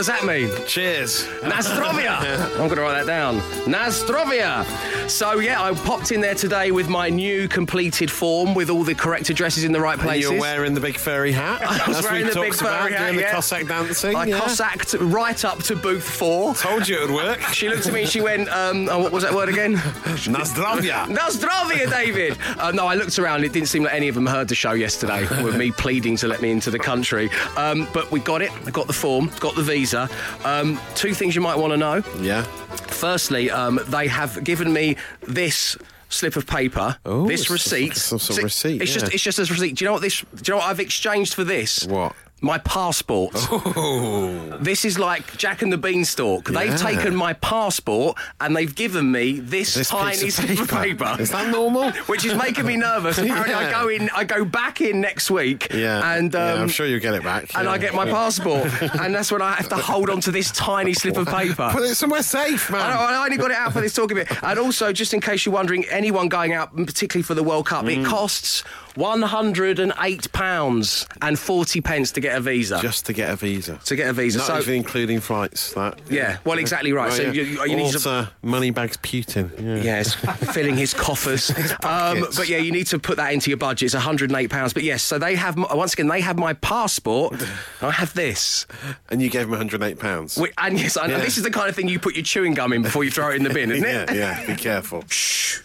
[0.06, 0.52] Does that mean?
[0.68, 1.24] Cheers.
[1.42, 2.20] Nastrovia.
[2.52, 3.40] I'm going to write that down.
[3.66, 4.64] Nastrovia.
[5.10, 8.94] So yeah, I popped in there today with my new completed form with all the
[8.94, 10.30] correct addresses in the right And places.
[10.30, 11.60] you're wearing the big furry hat.
[11.64, 13.30] I was That's what wearing we the big talked about furry hat, doing yeah.
[13.32, 14.16] the Cossack dancing.
[14.16, 14.40] I yeah.
[14.40, 16.54] Cossacked right up to booth four.
[16.54, 17.42] Told you it would work.
[17.56, 19.76] She looked at me and she went, um, oh, what was that word again?
[19.76, 21.06] Nazdravia.
[21.08, 22.38] Nastrovia, David.
[22.60, 23.44] Uh, no, I looked around.
[23.46, 26.28] It didn't seem like any of them heard the show yesterday with me pleading to
[26.28, 27.30] let me into the country.
[27.56, 28.52] Um, but we got it.
[28.68, 29.95] I got the form, got the visa.
[30.44, 32.04] Um, two things you might want to know.
[32.20, 32.44] Yeah.
[32.88, 35.78] Firstly, um, they have given me this
[36.10, 37.96] slip of paper, Oh, this it's receipt.
[37.96, 39.00] some sort of receipt, It's yeah.
[39.02, 39.76] just it's just a receipt.
[39.76, 40.20] Do you know what this?
[40.22, 41.86] Do you know what I've exchanged for this?
[41.88, 42.14] What?
[42.42, 43.32] My passport.
[43.36, 44.58] Oh.
[44.60, 46.46] This is like Jack and the Beanstalk.
[46.50, 50.70] They've taken my passport and they've given me this, This tiny piece of slip of
[50.70, 51.16] paper.
[51.18, 51.92] Is that normal?
[52.08, 53.18] Which is making me nervous.
[53.18, 56.16] Apparently, I go in, I go back in next week, Yeah.
[56.18, 57.56] and um, yeah, I'm sure you'll get it back.
[57.56, 57.72] and yeah.
[57.72, 58.68] I get my passport,
[59.00, 61.70] and that's when I have to hold on to this tiny slip of paper.
[61.72, 62.82] Put it somewhere safe, man.
[62.82, 64.28] I, I only got it out for this talking bit.
[64.44, 67.86] And also, just in case you're wondering, anyone going out, particularly for the World Cup,
[67.86, 68.02] Mm.
[68.04, 68.64] it costs
[68.96, 72.80] £108 and 40 pence to get a visa.
[72.82, 73.80] Just to get a visa.
[73.86, 74.38] to get a visa.
[74.40, 75.74] Not so, even including flights.
[75.74, 76.00] That.
[76.10, 77.12] Yeah, well, exactly right.
[77.12, 79.52] So you- you- you need to- Moneybags Putin.
[79.62, 79.84] Yeah.
[79.84, 80.14] Yes,
[80.54, 81.50] filling his coffers.
[81.84, 83.88] um, but yeah, you need to put that into your budget.
[83.88, 84.74] It's 108 pounds.
[84.74, 87.42] But yes, so they have my- once again they have my passport.
[87.82, 88.66] I have this,
[89.10, 90.38] And you gave him 108 pounds.
[90.38, 91.24] Whi- and yes, I know Yeah.
[91.24, 93.30] this is the kind of thing you put your chewing gum in before you throw
[93.30, 94.16] it in the bin, isn't yeah, it?
[94.16, 94.46] yeah.
[94.48, 95.04] Be careful.
[95.08, 95.60] Shh.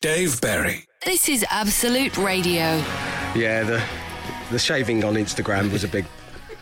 [0.00, 0.86] Dave Berry.
[1.04, 2.82] This is Absolute Radio.
[3.36, 3.82] Yeah, the
[4.50, 6.04] the shaving on Instagram was a big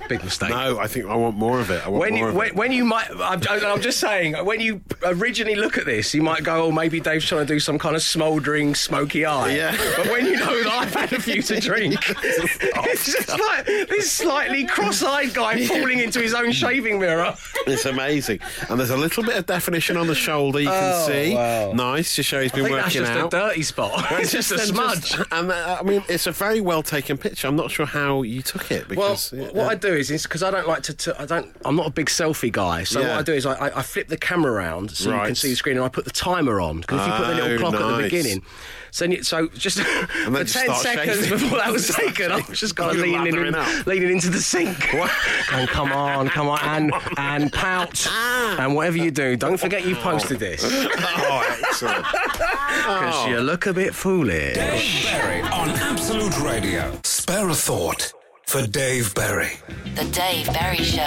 [0.08, 0.50] big mistake.
[0.50, 1.84] No, I think I want more of it.
[1.84, 2.56] I want When more you, of when, it.
[2.56, 6.42] when you might, I'm, I'm just saying, when you originally look at this, you might
[6.44, 9.54] go, oh, maybe Dave's trying to do some kind of smouldering, smoky eye.
[9.56, 9.76] Yeah.
[9.96, 14.10] But when you know that I've had a few to drink, it's just like this
[14.12, 17.34] slightly cross-eyed guy falling into his own shaving mirror.
[17.66, 18.40] It's amazing.
[18.68, 21.34] And there's a little bit of definition on the shoulder you can Oh, see.
[21.34, 21.72] wow.
[21.72, 23.26] Nice to show he's been think that's working just out.
[23.34, 24.06] a dirty spot.
[24.12, 25.14] it's just a and smudge.
[25.32, 27.48] and uh, I mean, it's a very well taken picture.
[27.48, 30.22] I'm not sure how you took it Well, because yeah, what I do is, is
[30.24, 32.84] because I don't like to, to, I don't, I'm not a big selfie guy.
[32.84, 33.08] So Yeah.
[33.10, 35.50] what I do is I, I, I flip the camera around so you can see
[35.50, 37.58] the screen, and I put the timer on because if you put the little Oh,
[37.70, 38.42] clock at the beginning,
[38.90, 41.30] so you- so just for ten just seconds shaving.
[41.38, 43.54] before that was taken, I was just kind of You're leaning, in,
[43.86, 44.76] leaning into the sink.
[44.96, 45.10] What?
[45.50, 49.98] Going, come on, come on, and and pout, and whatever you do, don't forget you've
[49.98, 52.04] posted this oh, excellent.
[52.36, 54.54] because you look a bit foolish.
[54.54, 56.98] Dave Berry on Absolute Radio.
[57.04, 58.12] Spare a thought
[58.46, 59.50] for Dave Berry.
[59.96, 61.02] The Dave Berry Show.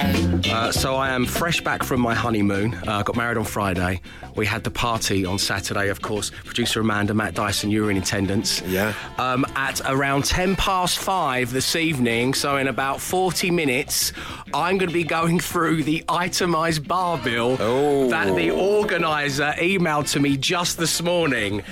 [0.54, 2.74] Uh, so I am fresh back from my honeymoon.
[2.86, 4.02] Uh, got married on Friday.
[4.36, 6.32] We had the party on Saturday, of course.
[6.44, 8.62] Producer Amanda, Matt Dyson, you were in attendance.
[8.64, 8.94] Yeah.
[9.18, 14.12] Um, at around 10 past five this evening, so in about 40 minutes,
[14.54, 18.10] I'm going to be going through the itemised bar bill Oh.
[18.10, 21.64] that the organiser emailed to me just this morning.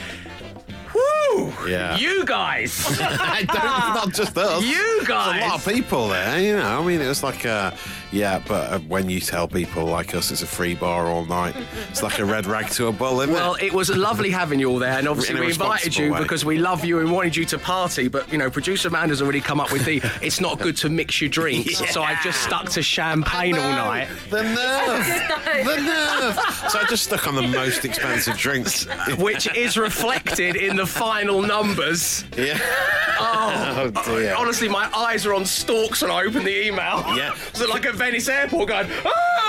[1.37, 1.53] Woo!
[1.67, 1.97] Yeah.
[1.97, 2.85] You guys!
[3.01, 4.63] I don't, not just us.
[4.63, 6.81] You There's a lot of people there, you know.
[6.81, 7.73] I mean, it was like a,
[8.11, 11.55] yeah, but uh, when you tell people like us it's a free bar all night,
[11.89, 13.63] it's like a red rag to a bull, isn't Well, it?
[13.65, 16.19] it was lovely having you all there, and obviously In we invited you way.
[16.21, 18.07] because we love you and wanted you to party.
[18.07, 21.19] But you know, producer Amanda's already come up with the "it's not good to mix
[21.21, 24.07] your drinks," so I just stuck to champagne all night.
[24.29, 25.65] The nerve!
[25.65, 26.35] the nerve!
[26.71, 28.85] So I just stuck on the most expensive drinks.
[29.17, 32.23] Which is reflected in the final numbers.
[32.37, 32.57] yeah.
[33.19, 34.35] Oh, Oh, dear.
[34.35, 37.03] honestly, my eyes were on stalks when I opened the email.
[37.15, 37.33] Yeah.
[37.55, 39.46] it like at Venice Airport going, ah!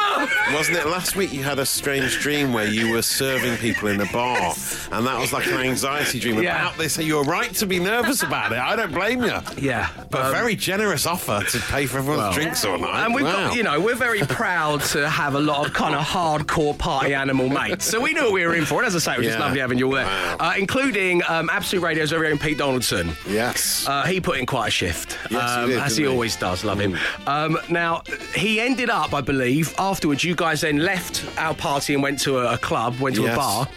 [0.52, 4.00] Wasn't it last week you had a strange dream where you were serving people in
[4.00, 4.54] a bar
[4.92, 6.60] and that was like an anxiety dream Yeah.
[6.66, 6.98] about this?
[6.98, 8.58] And you're right to be nervous about it.
[8.58, 9.38] I don't blame you.
[9.58, 13.04] Yeah, But um, a very generous offer to pay for everyone's well, drinks all night.
[13.04, 13.48] And we've Wow.
[13.48, 17.14] got, you know, we're very proud to have a lot of kind of hardcore party
[17.14, 17.84] animal mates.
[17.84, 18.78] So we knew what we were in for.
[18.78, 20.36] And as I say, it was just lovely having you there, Wow.
[20.40, 23.12] uh, including um, Absolute Radio's very own Pete Donaldson.
[23.28, 23.86] Yes.
[23.86, 26.08] Uh, he put in quite a shift, Yes, he um, did, as he he?
[26.08, 26.64] always does.
[26.64, 26.96] Love him.
[27.26, 28.02] Um, now
[28.34, 29.74] he ended up, I believe,
[30.08, 30.24] afterwards.
[30.24, 33.34] You guys then left our party and went to a, a club, went to yes.
[33.34, 33.68] a bar.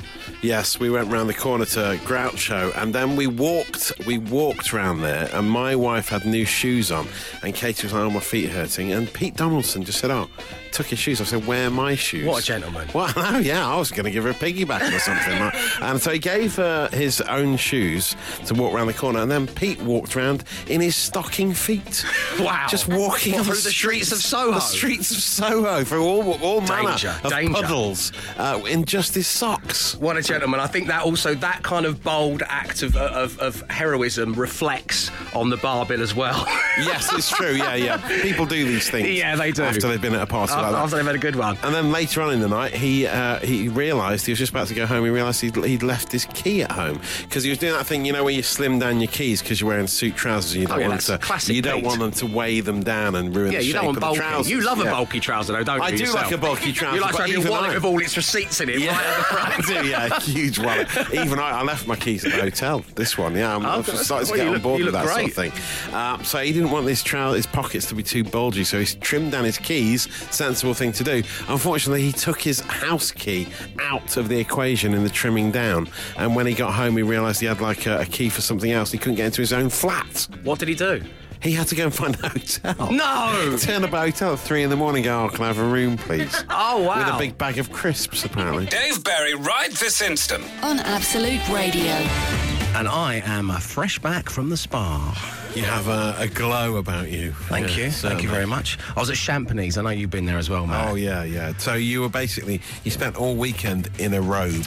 [0.42, 3.92] Yes, we went round the corner to Groucho, and then we walked.
[4.08, 7.08] We walked round there, and my wife had new shoes on,
[7.44, 10.30] and Katie was like, "Oh, my feet are hurting." And Pete Donaldson just said, "Oh,
[10.72, 12.88] took his shoes." I said, "Where are my shoes?" What a gentleman.
[12.92, 15.40] Well, no, yeah, I was going to give her a piggyback or something.
[15.40, 18.16] like- and so he gave her his own shoes
[18.48, 22.04] to walk round the corner, and then Pete walked round in his stocking feet.
[22.40, 22.66] Wow.
[22.70, 24.54] Just walking What, through the streets of Soho?
[24.54, 27.54] The streets of Soho through all all manner Danger, of danger.
[27.54, 29.96] puddles uh, in just his socks.
[29.98, 30.60] What a gentleman!
[30.60, 35.50] I think that also that kind of bold act of of, of heroism reflects on
[35.50, 36.48] the bar bill as well.
[36.80, 37.52] yes, it's true.
[37.54, 37.98] Yeah, yeah.
[38.22, 39.08] People do these things.
[39.10, 39.64] Yeah, they do.
[39.64, 40.74] After they've been at a party like that.
[40.78, 41.58] After they've had a good one.
[41.64, 44.68] And then later on in the night, he uh, he realised he was just about
[44.68, 45.04] to go home.
[45.04, 48.06] He realised he'd, he'd left his key at home because he was doing that thing,
[48.06, 50.54] you know, where you slim down your keys because you're wearing suit trousers.
[50.54, 51.18] And you don't Oh, yeah, want to.
[51.18, 51.86] classic you don't Pete.
[51.86, 54.20] want them to weigh them down and ruin Yeah, the you don't want bulky.
[54.20, 54.50] trousers.
[54.52, 54.92] You love a Yeah.
[54.92, 55.98] bulky trouser, though, don't I you?
[55.98, 56.24] do yourself?
[56.24, 56.96] like a bulky trouser.
[56.96, 59.06] You like to have your wallet I- with all its receipts in it Yeah, right
[59.06, 59.70] at the front.
[59.78, 59.88] I do.
[59.88, 60.88] Yeah, huge wallet.
[61.14, 62.84] Even I, I left my keys at the hotel.
[62.96, 65.34] This one, yeah, I'm, Oh, I've started to get on board with that sort of
[65.34, 65.52] thing.
[65.94, 68.96] Um, so he didn't want his trou- his pockets to be too bulgy, so he's
[68.96, 70.08] trimmed down his keys.
[70.30, 71.24] Sensible thing to do.
[71.48, 73.48] Unfortunately, he took his house key
[73.82, 77.40] out of the equation in the trimming down, and when he got home, he realised
[77.42, 78.92] he had like a, a key for something else.
[78.92, 80.28] He couldn't get into his own flat.
[80.44, 81.02] What did he do?
[81.42, 82.92] He had to go and find a hotel.
[82.92, 83.58] No!
[83.60, 85.04] Turn up at a hotel at three in the morning.
[85.06, 86.44] Go, oh, can I have a room, please?
[86.52, 87.00] Oh, wow.
[87.00, 88.68] With a big bag of crisps, apparently.
[88.68, 90.44] Dave Berry right this instant.
[90.62, 92.51] On Absolute Radio.
[92.74, 95.38] And I am uh, fresh back from the spa.
[95.54, 97.34] You have a, a glow about you.
[97.34, 97.92] Thank Yeah, you.
[97.92, 98.78] Thank you very much.
[98.96, 99.78] I was at Champneys.
[99.78, 100.88] I know you've been there as well, Matt.
[100.90, 101.52] Oh yeah, yeah.
[101.58, 104.66] So you were basically you spent all weekend in a robe,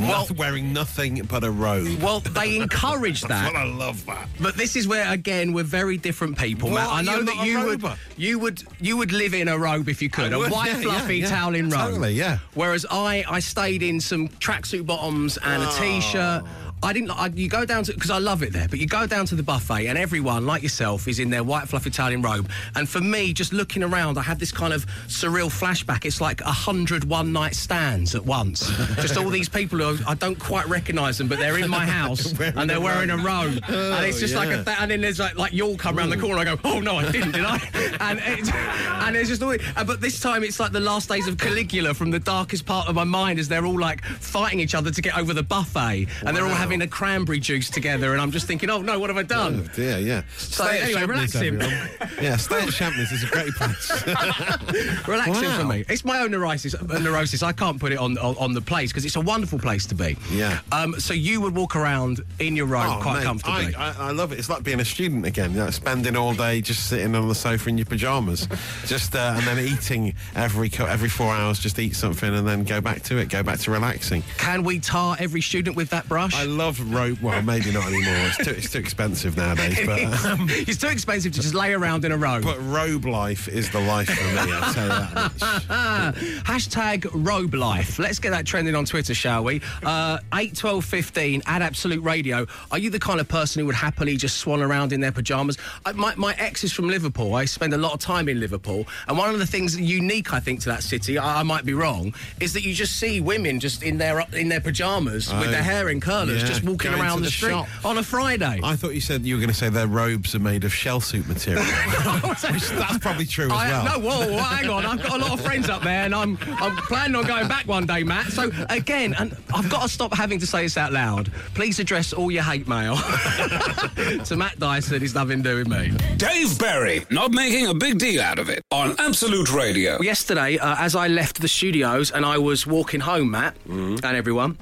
[0.00, 2.02] Well- Noth- wearing nothing but a robe.
[2.02, 3.52] Well, they encourage that.
[3.52, 4.28] Well, I love that.
[4.40, 6.88] But this is where again we're very different people, Matt.
[6.90, 7.84] I know that not a you would
[8.16, 10.72] you would you would live in a robe if you could, I a would, white
[10.72, 11.36] yeah, fluffy yeah, yeah.
[11.36, 11.90] toweling robe.
[11.90, 12.38] Totally, yeah.
[12.54, 16.42] Whereas I I stayed in some tracksuit bottoms and a t-shirt.
[16.84, 17.10] I didn't.
[17.10, 19.34] I, you go down to because I love it there, but you go down to
[19.34, 22.48] the buffet and everyone, like yourself, is in their white fluffy Italian robe.
[22.74, 26.04] And for me, just looking around, I had this kind of surreal flashback.
[26.04, 28.68] It's like a hundred one night stands at once.
[28.96, 32.38] just all these people who I don't quite recognise them, but they're in my house
[32.40, 33.60] and they're wearing a robe.
[33.68, 36.16] and it's just like a th- and then there's like like you'll come around the
[36.18, 36.38] corner.
[36.40, 37.56] I go, oh no, I didn't, did I?
[38.00, 39.52] and it's, and it's just all.
[39.76, 42.88] uh, But this time it's like the last days of Caligula from the darkest part
[42.88, 46.06] of my mind, as they're all like fighting each other to get over the buffet,
[46.26, 46.60] and they're all Wow.
[46.74, 49.62] Having a cranberry juice together, and I'm just thinking, oh no, what have I done?
[49.64, 50.22] Oh dear, yeah.
[50.36, 51.60] So Stay anyway, relaxing.
[51.60, 51.88] everyone.
[52.20, 53.12] yeah, stay at Champneys.
[53.12, 55.06] It's a great place.
[55.08, 55.84] Relaxing for me.
[55.88, 56.74] It's my own neurosis.
[56.74, 57.42] uh, neurosis.
[57.42, 59.94] I can't put it on on, on the place because it's a wonderful place to
[59.94, 60.16] be.
[60.32, 60.60] Yeah.
[60.72, 60.98] Um.
[60.98, 63.74] So you would walk around in your robe Oh, quite mate, comfortably.
[63.74, 64.38] I, I, I love it.
[64.38, 65.52] It's like being a student again.
[65.52, 68.48] You know, spending all day just sitting on the sofa in your pajamas,
[68.86, 71.58] just uh, and then eating every every four hours.
[71.60, 73.28] Just eat something and then go back to it.
[73.28, 74.22] Go back to relaxing.
[74.38, 76.34] Can we tar every student with that brush?
[76.34, 77.20] I love rope.
[77.20, 78.14] Well, maybe not anymore.
[78.28, 79.78] It's too, it's too expensive nowadays.
[79.84, 82.44] But um, it's too expensive to just lay around in a robe.
[82.44, 84.52] but robe life is the life for me.
[84.52, 86.14] I'll tell you that much.
[86.44, 87.98] Hashtag robe life.
[87.98, 89.60] Let's get that trending on Twitter, shall we?
[89.82, 92.46] Uh, 8, 12, 15 at Absolute Radio.
[92.70, 95.58] Are you the kind of person who would happily just swan around in their pyjamas?
[95.84, 97.34] I, my, my ex is from Liverpool.
[97.34, 98.86] I spend a lot of time in Liverpool.
[99.08, 101.74] And one of the things unique, I think, to that city, I, I might be
[101.74, 105.50] wrong, is that you just see women just in their in their pyjamas with Oh,
[105.50, 107.68] their hair in curlers, yeah, just walking around the, the street shop.
[107.84, 108.60] on a Friday.
[108.62, 111.00] I thought you said you were going to say their robes are made of shell
[111.00, 111.64] suit material.
[112.24, 113.84] Which, that's probably true as I, well.
[113.84, 114.86] No, whoa, whoa, hang on.
[114.86, 117.66] I've got a lot of friends up there, and I'm I'm planning on going back
[117.66, 118.26] one day, Matt.
[118.26, 121.32] So again, and I've got to stop having to say this out loud.
[121.54, 122.96] Please address all your hate mail
[124.24, 125.02] to Matt Dyson.
[125.02, 125.92] It's nothing to do with me.
[126.16, 130.00] Dave Berry, not making a big deal out of it on Absolute Radio.
[130.00, 134.58] Yesterday, uh, as I left the studios and I was walking home, Matt and everyone,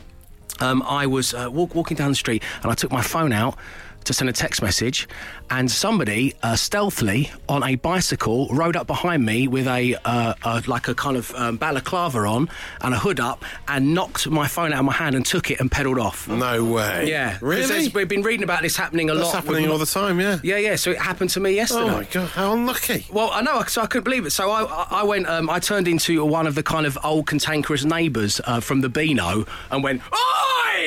[0.60, 3.56] um, I was uh, walk, walking down the street and I took my phone out
[4.04, 5.08] to send a text message,
[5.50, 10.60] and somebody uh, stealthily on a bicycle rode up behind me with a uh, uh,
[10.66, 12.48] like a kind of um, balaclava on
[12.80, 15.60] and a hood up, and knocked my phone out of my hand and took it
[15.60, 16.28] and pedalled off.
[16.28, 17.08] No way.
[17.08, 17.88] Yeah, Really?
[17.88, 19.44] We've been reading about this happening a That's lot.
[19.44, 20.38] happening all the time, yeah.
[20.42, 20.76] Yeah, yeah.
[20.76, 21.82] So it happened to me yesterday.
[21.90, 23.06] Oh my god, how unlucky.
[23.12, 24.30] Well, I know, so I couldn't believe it.
[24.30, 27.84] So I, I- went, um, I turned into one of the kind of old cantankerous
[27.84, 30.16] neighbours uh, from the Beano and went, Oi!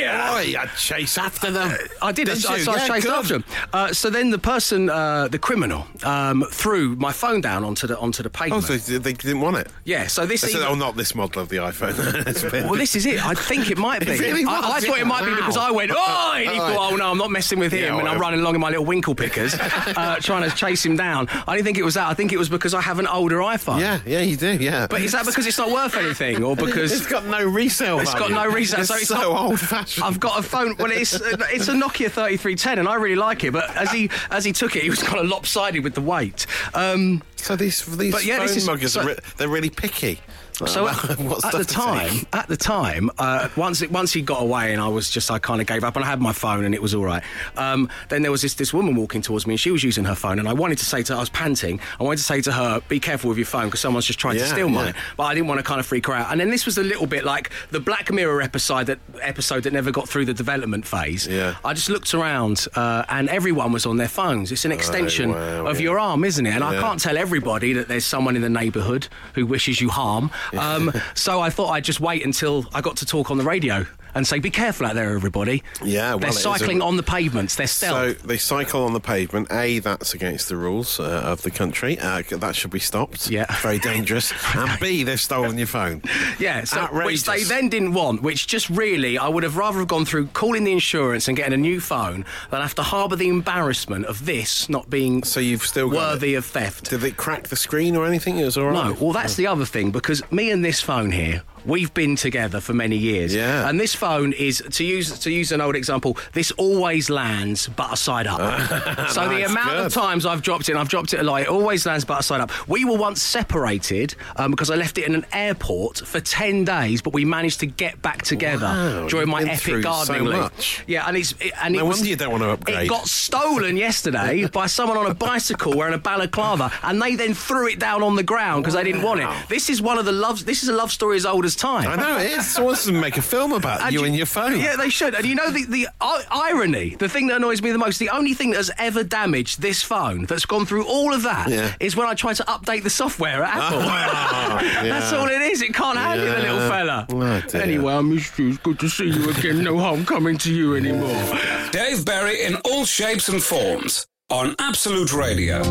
[0.07, 1.75] Oh, I chase after them.
[2.01, 2.25] I did.
[2.25, 2.63] Did I, you?
[2.63, 3.43] so I Yeah, chased after.
[3.73, 7.97] Uh, so then the person, uh, the criminal, um, threw my phone down onto the
[7.97, 9.67] onto the Oh, so they didn't want it.
[9.85, 10.07] yeah.
[10.07, 10.41] So this.
[10.41, 13.05] They said, "Oh, not this model of the iPhone." It's a bit- well, this is
[13.05, 13.25] it.
[13.25, 14.11] I think it might be.
[14.11, 16.73] It really I, I thought it might be because I went, oh, and he Oh,
[16.73, 18.69] thought, oh no, I'm not messing with him, Yeah, and I'm running along in my
[18.69, 21.27] little winkle pickers, uh, trying to chase him down.
[21.47, 22.07] I didn't think it was that.
[22.07, 23.79] I think it was because I have an older iPhone.
[23.79, 24.53] yeah, yeah, you do.
[24.57, 27.99] Yeah, But is that because it's not worth anything, or because it's got no resale?
[27.99, 30.03] It's got no resale, It's so it's so not- old-fashioned.
[30.05, 30.75] I've got a phone.
[30.77, 33.51] Well, it's it's a Nokia 3310, and I really like it.
[33.53, 36.45] But as he as he took it, he was kind of lopsided with the weight.
[36.73, 40.19] Um, So these these But yeah, phone is- muggers so- are re- they're really picky.
[40.65, 44.71] So at, at the time, at the time, uh, once it, once he got away,
[44.71, 46.73] and I was just, I kind of gave up, and I had my phone, and
[46.73, 47.21] it was all right.
[47.57, 50.15] Um, then there was this this woman walking towards me, and she was using her
[50.15, 52.39] phone, and I wanted to say to her, I was panting, I wanted to say
[52.39, 55.01] to her, "Be careful with your phone, because someone's just trying to steal mine." yeah.
[55.17, 56.31] But I didn't want to kind of freak her out.
[56.31, 59.73] And then this was a little bit like the Black Mirror episode that episode that
[59.73, 61.27] never got through the development phase.
[61.27, 61.55] Yeah.
[61.65, 62.79] I just looked around, uh,
[63.09, 64.51] and everyone was on their phones.
[64.51, 65.83] It's an extension wow, of yeah.
[65.83, 66.53] your arm, isn't it?
[66.53, 70.31] And I can't tell everybody that there's someone in the neighbourhood who wishes you harm.
[70.57, 73.85] Um, so I thought I'd just wait until I got to talk on the radio
[74.15, 77.55] and say, "Be careful out there, everybody." Yeah, well, they're cycling a- on the pavements.
[77.55, 78.21] They're stealth.
[78.21, 79.51] So they cycle on the pavement.
[79.51, 81.99] A, that's against the rules uh, of the country.
[81.99, 83.29] Uh, that should be stopped.
[83.29, 83.45] Yeah.
[83.61, 84.33] Very dangerous.
[84.55, 86.01] and B, they've stolen your phone.
[86.39, 89.89] Yeah, so which they then didn't want, which just really I would have rather have
[89.89, 93.29] gone through calling the insurance and getting a new phone than have to harbour the
[93.29, 96.89] embarrassment of this not being So you've still worthy of theft.
[96.89, 98.37] Did it crack the screen or anything?
[98.37, 98.89] It was all right.
[98.89, 102.59] No, well, that's the other thing because me and this phone here, we've been together
[102.59, 103.33] for many years.
[103.33, 103.67] Yeah.
[103.67, 106.17] And this phone is to use to use an old example.
[106.33, 108.39] This always lands butter side up.
[109.09, 111.41] so the amount of times I've dropped it, and I've dropped it a lot.
[111.41, 112.51] It always lands butter side up.
[112.67, 117.01] We were once separated um, because I left it in an airport for ten days,
[117.01, 120.83] but we managed to get back together Wow, during my epic gardening so much.
[120.87, 122.85] Yeah, and it's it, and No it was, wonder you don't want to upgrade.
[122.85, 127.33] It got stolen yesterday by someone on a bicycle wearing a balaclava, and they then
[127.33, 129.27] threw it down on the ground because they didn't want it.
[129.49, 130.45] This is one of the loves.
[130.45, 131.87] This is a love story as old as time.
[131.87, 132.49] I know it is.
[132.51, 134.59] Someone wants to make a film about you, and your phone.
[134.59, 135.15] Yeah, they should.
[135.15, 138.09] And you know the, the i- irony, the thing that annoys me the most, the
[138.09, 141.47] only thing that has ever damaged this phone that's gone through all of that
[141.79, 141.99] is Yeah.
[141.99, 143.79] when I try to update the software at Apple.
[143.79, 143.83] Oh,
[144.89, 145.17] that's yeah.
[145.17, 145.61] all it is.
[145.61, 147.07] It can't handle it, the little fella.
[147.09, 148.49] Oh, anyway, I missed you.
[148.49, 149.63] It's good to see you again.
[149.63, 151.39] No harm coming to you anymore.
[151.71, 155.61] Dave Berry in all shapes and forms on Absolute Radio.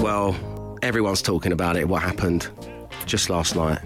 [0.00, 1.86] well, everyone's talking about it.
[1.88, 2.48] What happened
[3.06, 3.78] just last night?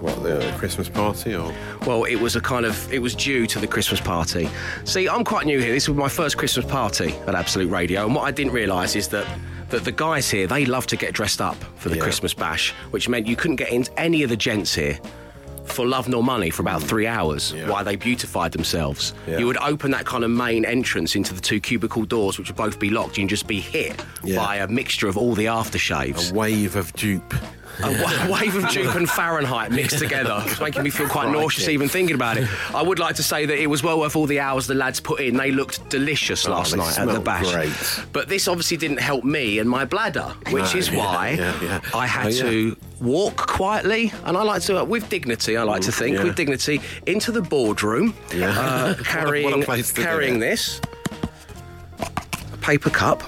[0.00, 1.52] What the Christmas party or?
[1.86, 4.48] Well, it was a kind of it was due to the Christmas party.
[4.84, 5.72] See, I'm quite new here.
[5.72, 9.08] This was my first Christmas party at Absolute Radio, and what I didn't realise is
[9.08, 9.26] that
[9.68, 12.02] that the guys here they love to get dressed up for the Yeah.
[12.02, 14.98] Christmas bash, which meant you couldn't get in any of the gents here.
[15.66, 16.88] For love nor money for about mm.
[16.88, 17.68] three hours Yeah.
[17.70, 19.14] while they beautified themselves.
[19.28, 19.38] Yeah.
[19.38, 22.56] You would open that kind of main entrance into the two cubicle doors, which would
[22.56, 23.18] both be locked.
[23.18, 24.44] You'd just be hit Yeah.
[24.44, 27.40] by a mixture of all the aftershaves A wave of Joop.
[28.28, 30.42] a wave of Joop and Fahrenheit mixed together.
[30.46, 31.38] It's making me feel quite Crikey.
[31.40, 32.48] nauseous even thinking about it.
[32.74, 35.00] I would like to say that it was well worth all the hours the lads
[35.00, 35.36] put in.
[35.36, 37.50] They looked delicious last Oh, night at the bash.
[37.52, 37.72] great.
[38.12, 41.62] But this obviously didn't help me and my bladder, which No, is yeah, why yeah,
[41.62, 41.80] yeah.
[41.94, 45.92] I had Oh, to walk quietly and I like to, with dignity, I like to
[45.92, 46.24] think, yeah.
[46.24, 48.50] with dignity, into the boardroom, Yeah.
[48.50, 50.80] uh, What a- carrying, what a to do carrying this
[52.60, 53.22] paper cup,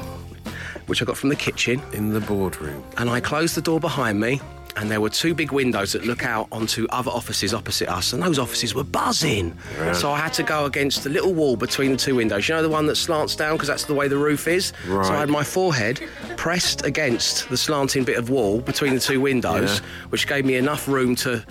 [0.93, 2.84] which I got from the kitchen In the boardroom.
[2.99, 4.43] and I closed the door behind me.
[4.76, 8.22] And there were two big windows that look out onto other offices opposite us, and
[8.22, 9.57] those offices were buzzing.
[9.95, 12.47] So I had to go against the little wall between the two windows.
[12.49, 14.72] You know the one that slants down because that's the way the roof is.
[14.86, 16.01] So I had my forehead
[16.36, 19.86] pressed against the slanting bit of wall between the two windows, Yeah.
[20.11, 21.43] which gave me enough room to,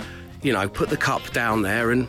[0.43, 1.91] you know, put the cup down there.
[1.91, 2.07] And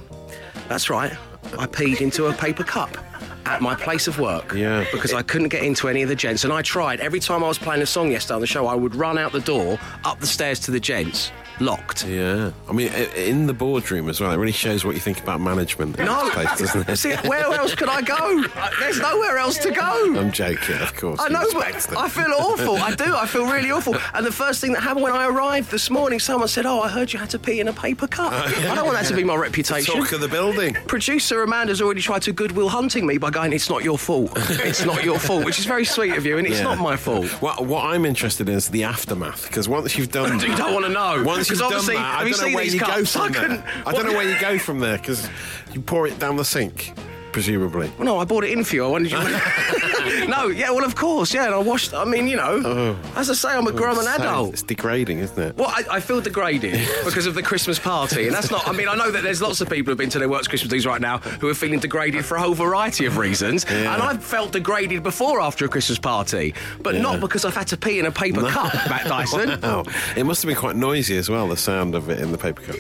[0.68, 1.12] that's right,
[1.58, 2.96] I peed into a paper cup.
[3.45, 4.84] At my place of work, Yeah.
[4.93, 7.49] because I couldn't get into any of the gents, and I tried every time I
[7.49, 8.66] was playing a song yesterday on the show.
[8.66, 12.07] I would run out the door, up the stairs to the gents, locked.
[12.07, 12.50] Yeah.
[12.68, 14.30] I mean, in the boardroom as well.
[14.32, 16.96] It really shows what you think about management in No, place, doesn't it?
[16.96, 18.44] see, where else could I go?
[18.62, 20.14] Uh, There's nowhere else to go.
[20.16, 21.18] I'm joking, of course.
[21.20, 21.96] I know, but them.
[21.98, 22.76] I feel awful.
[22.76, 23.14] I do.
[23.16, 23.96] I feel really awful.
[24.14, 26.88] And the first thing that happened when I arrived this morning, someone said, "Oh, I
[26.88, 29.24] heard you had to pee in a paper cup." I don't want that to be
[29.24, 29.94] my reputation.
[29.94, 30.74] Talk of the building.
[30.86, 34.32] Producer Amanda's already tried to goodwill hunting me by going, "It's not your fault.
[34.36, 36.64] It's not your fault," which is very sweet of you, and it's Yeah.
[36.64, 37.26] not my fault.
[37.42, 40.86] What, what I'm interested in is the aftermath because once you've done, You don't want
[40.86, 41.22] to know.
[41.24, 43.16] Once Because done obviously, that, I don't know where you cups?
[43.16, 43.82] I from couldn't- there.
[43.86, 45.28] I don't know where you go from there because
[45.72, 46.93] you pour it down the sink,
[47.32, 47.90] presumably.
[47.98, 48.84] Well, no, I bought it in for you.
[48.84, 49.18] I wanted you.
[50.28, 51.46] no, yeah, well, of course, yeah.
[51.46, 51.94] And I washed.
[51.94, 52.98] I mean, you know, oh.
[53.16, 54.02] as I say, I'm a grown Oh.
[54.02, 54.52] So adult.
[54.54, 55.56] It's degrading, isn't it?
[55.56, 56.72] Well, I, I feel degraded
[57.04, 58.66] because of the Christmas party, and that's not.
[58.66, 60.70] I mean, I know that there's lots of people who've been to their works Christmas
[60.70, 64.24] dues right now who are feeling degraded for a whole variety of reasons, and I've
[64.24, 68.06] felt degraded before after a Christmas party, but not because I've had to pee in
[68.06, 69.58] a paper cup, Matt Dyson.
[69.72, 69.84] Oh,
[70.16, 71.48] it must have been quite noisy as well.
[71.48, 72.76] The sound of it in the paper cup.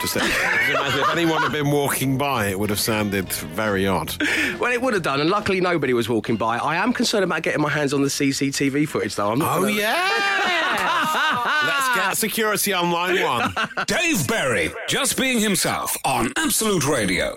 [0.00, 0.16] Just, just
[0.70, 4.14] imagine if anyone had been walking by, it would have sounded very odd.
[4.58, 6.56] Well, it would have done, and luckily nobody was walking by.
[6.58, 9.30] I am concerned about getting my hands on the CCTV footage, though.
[9.32, 11.64] I'm not Oh gonna- yeah!
[11.66, 13.52] Let's get security on line one.
[13.86, 17.36] Dave Berry, just being himself on Absolute Radio.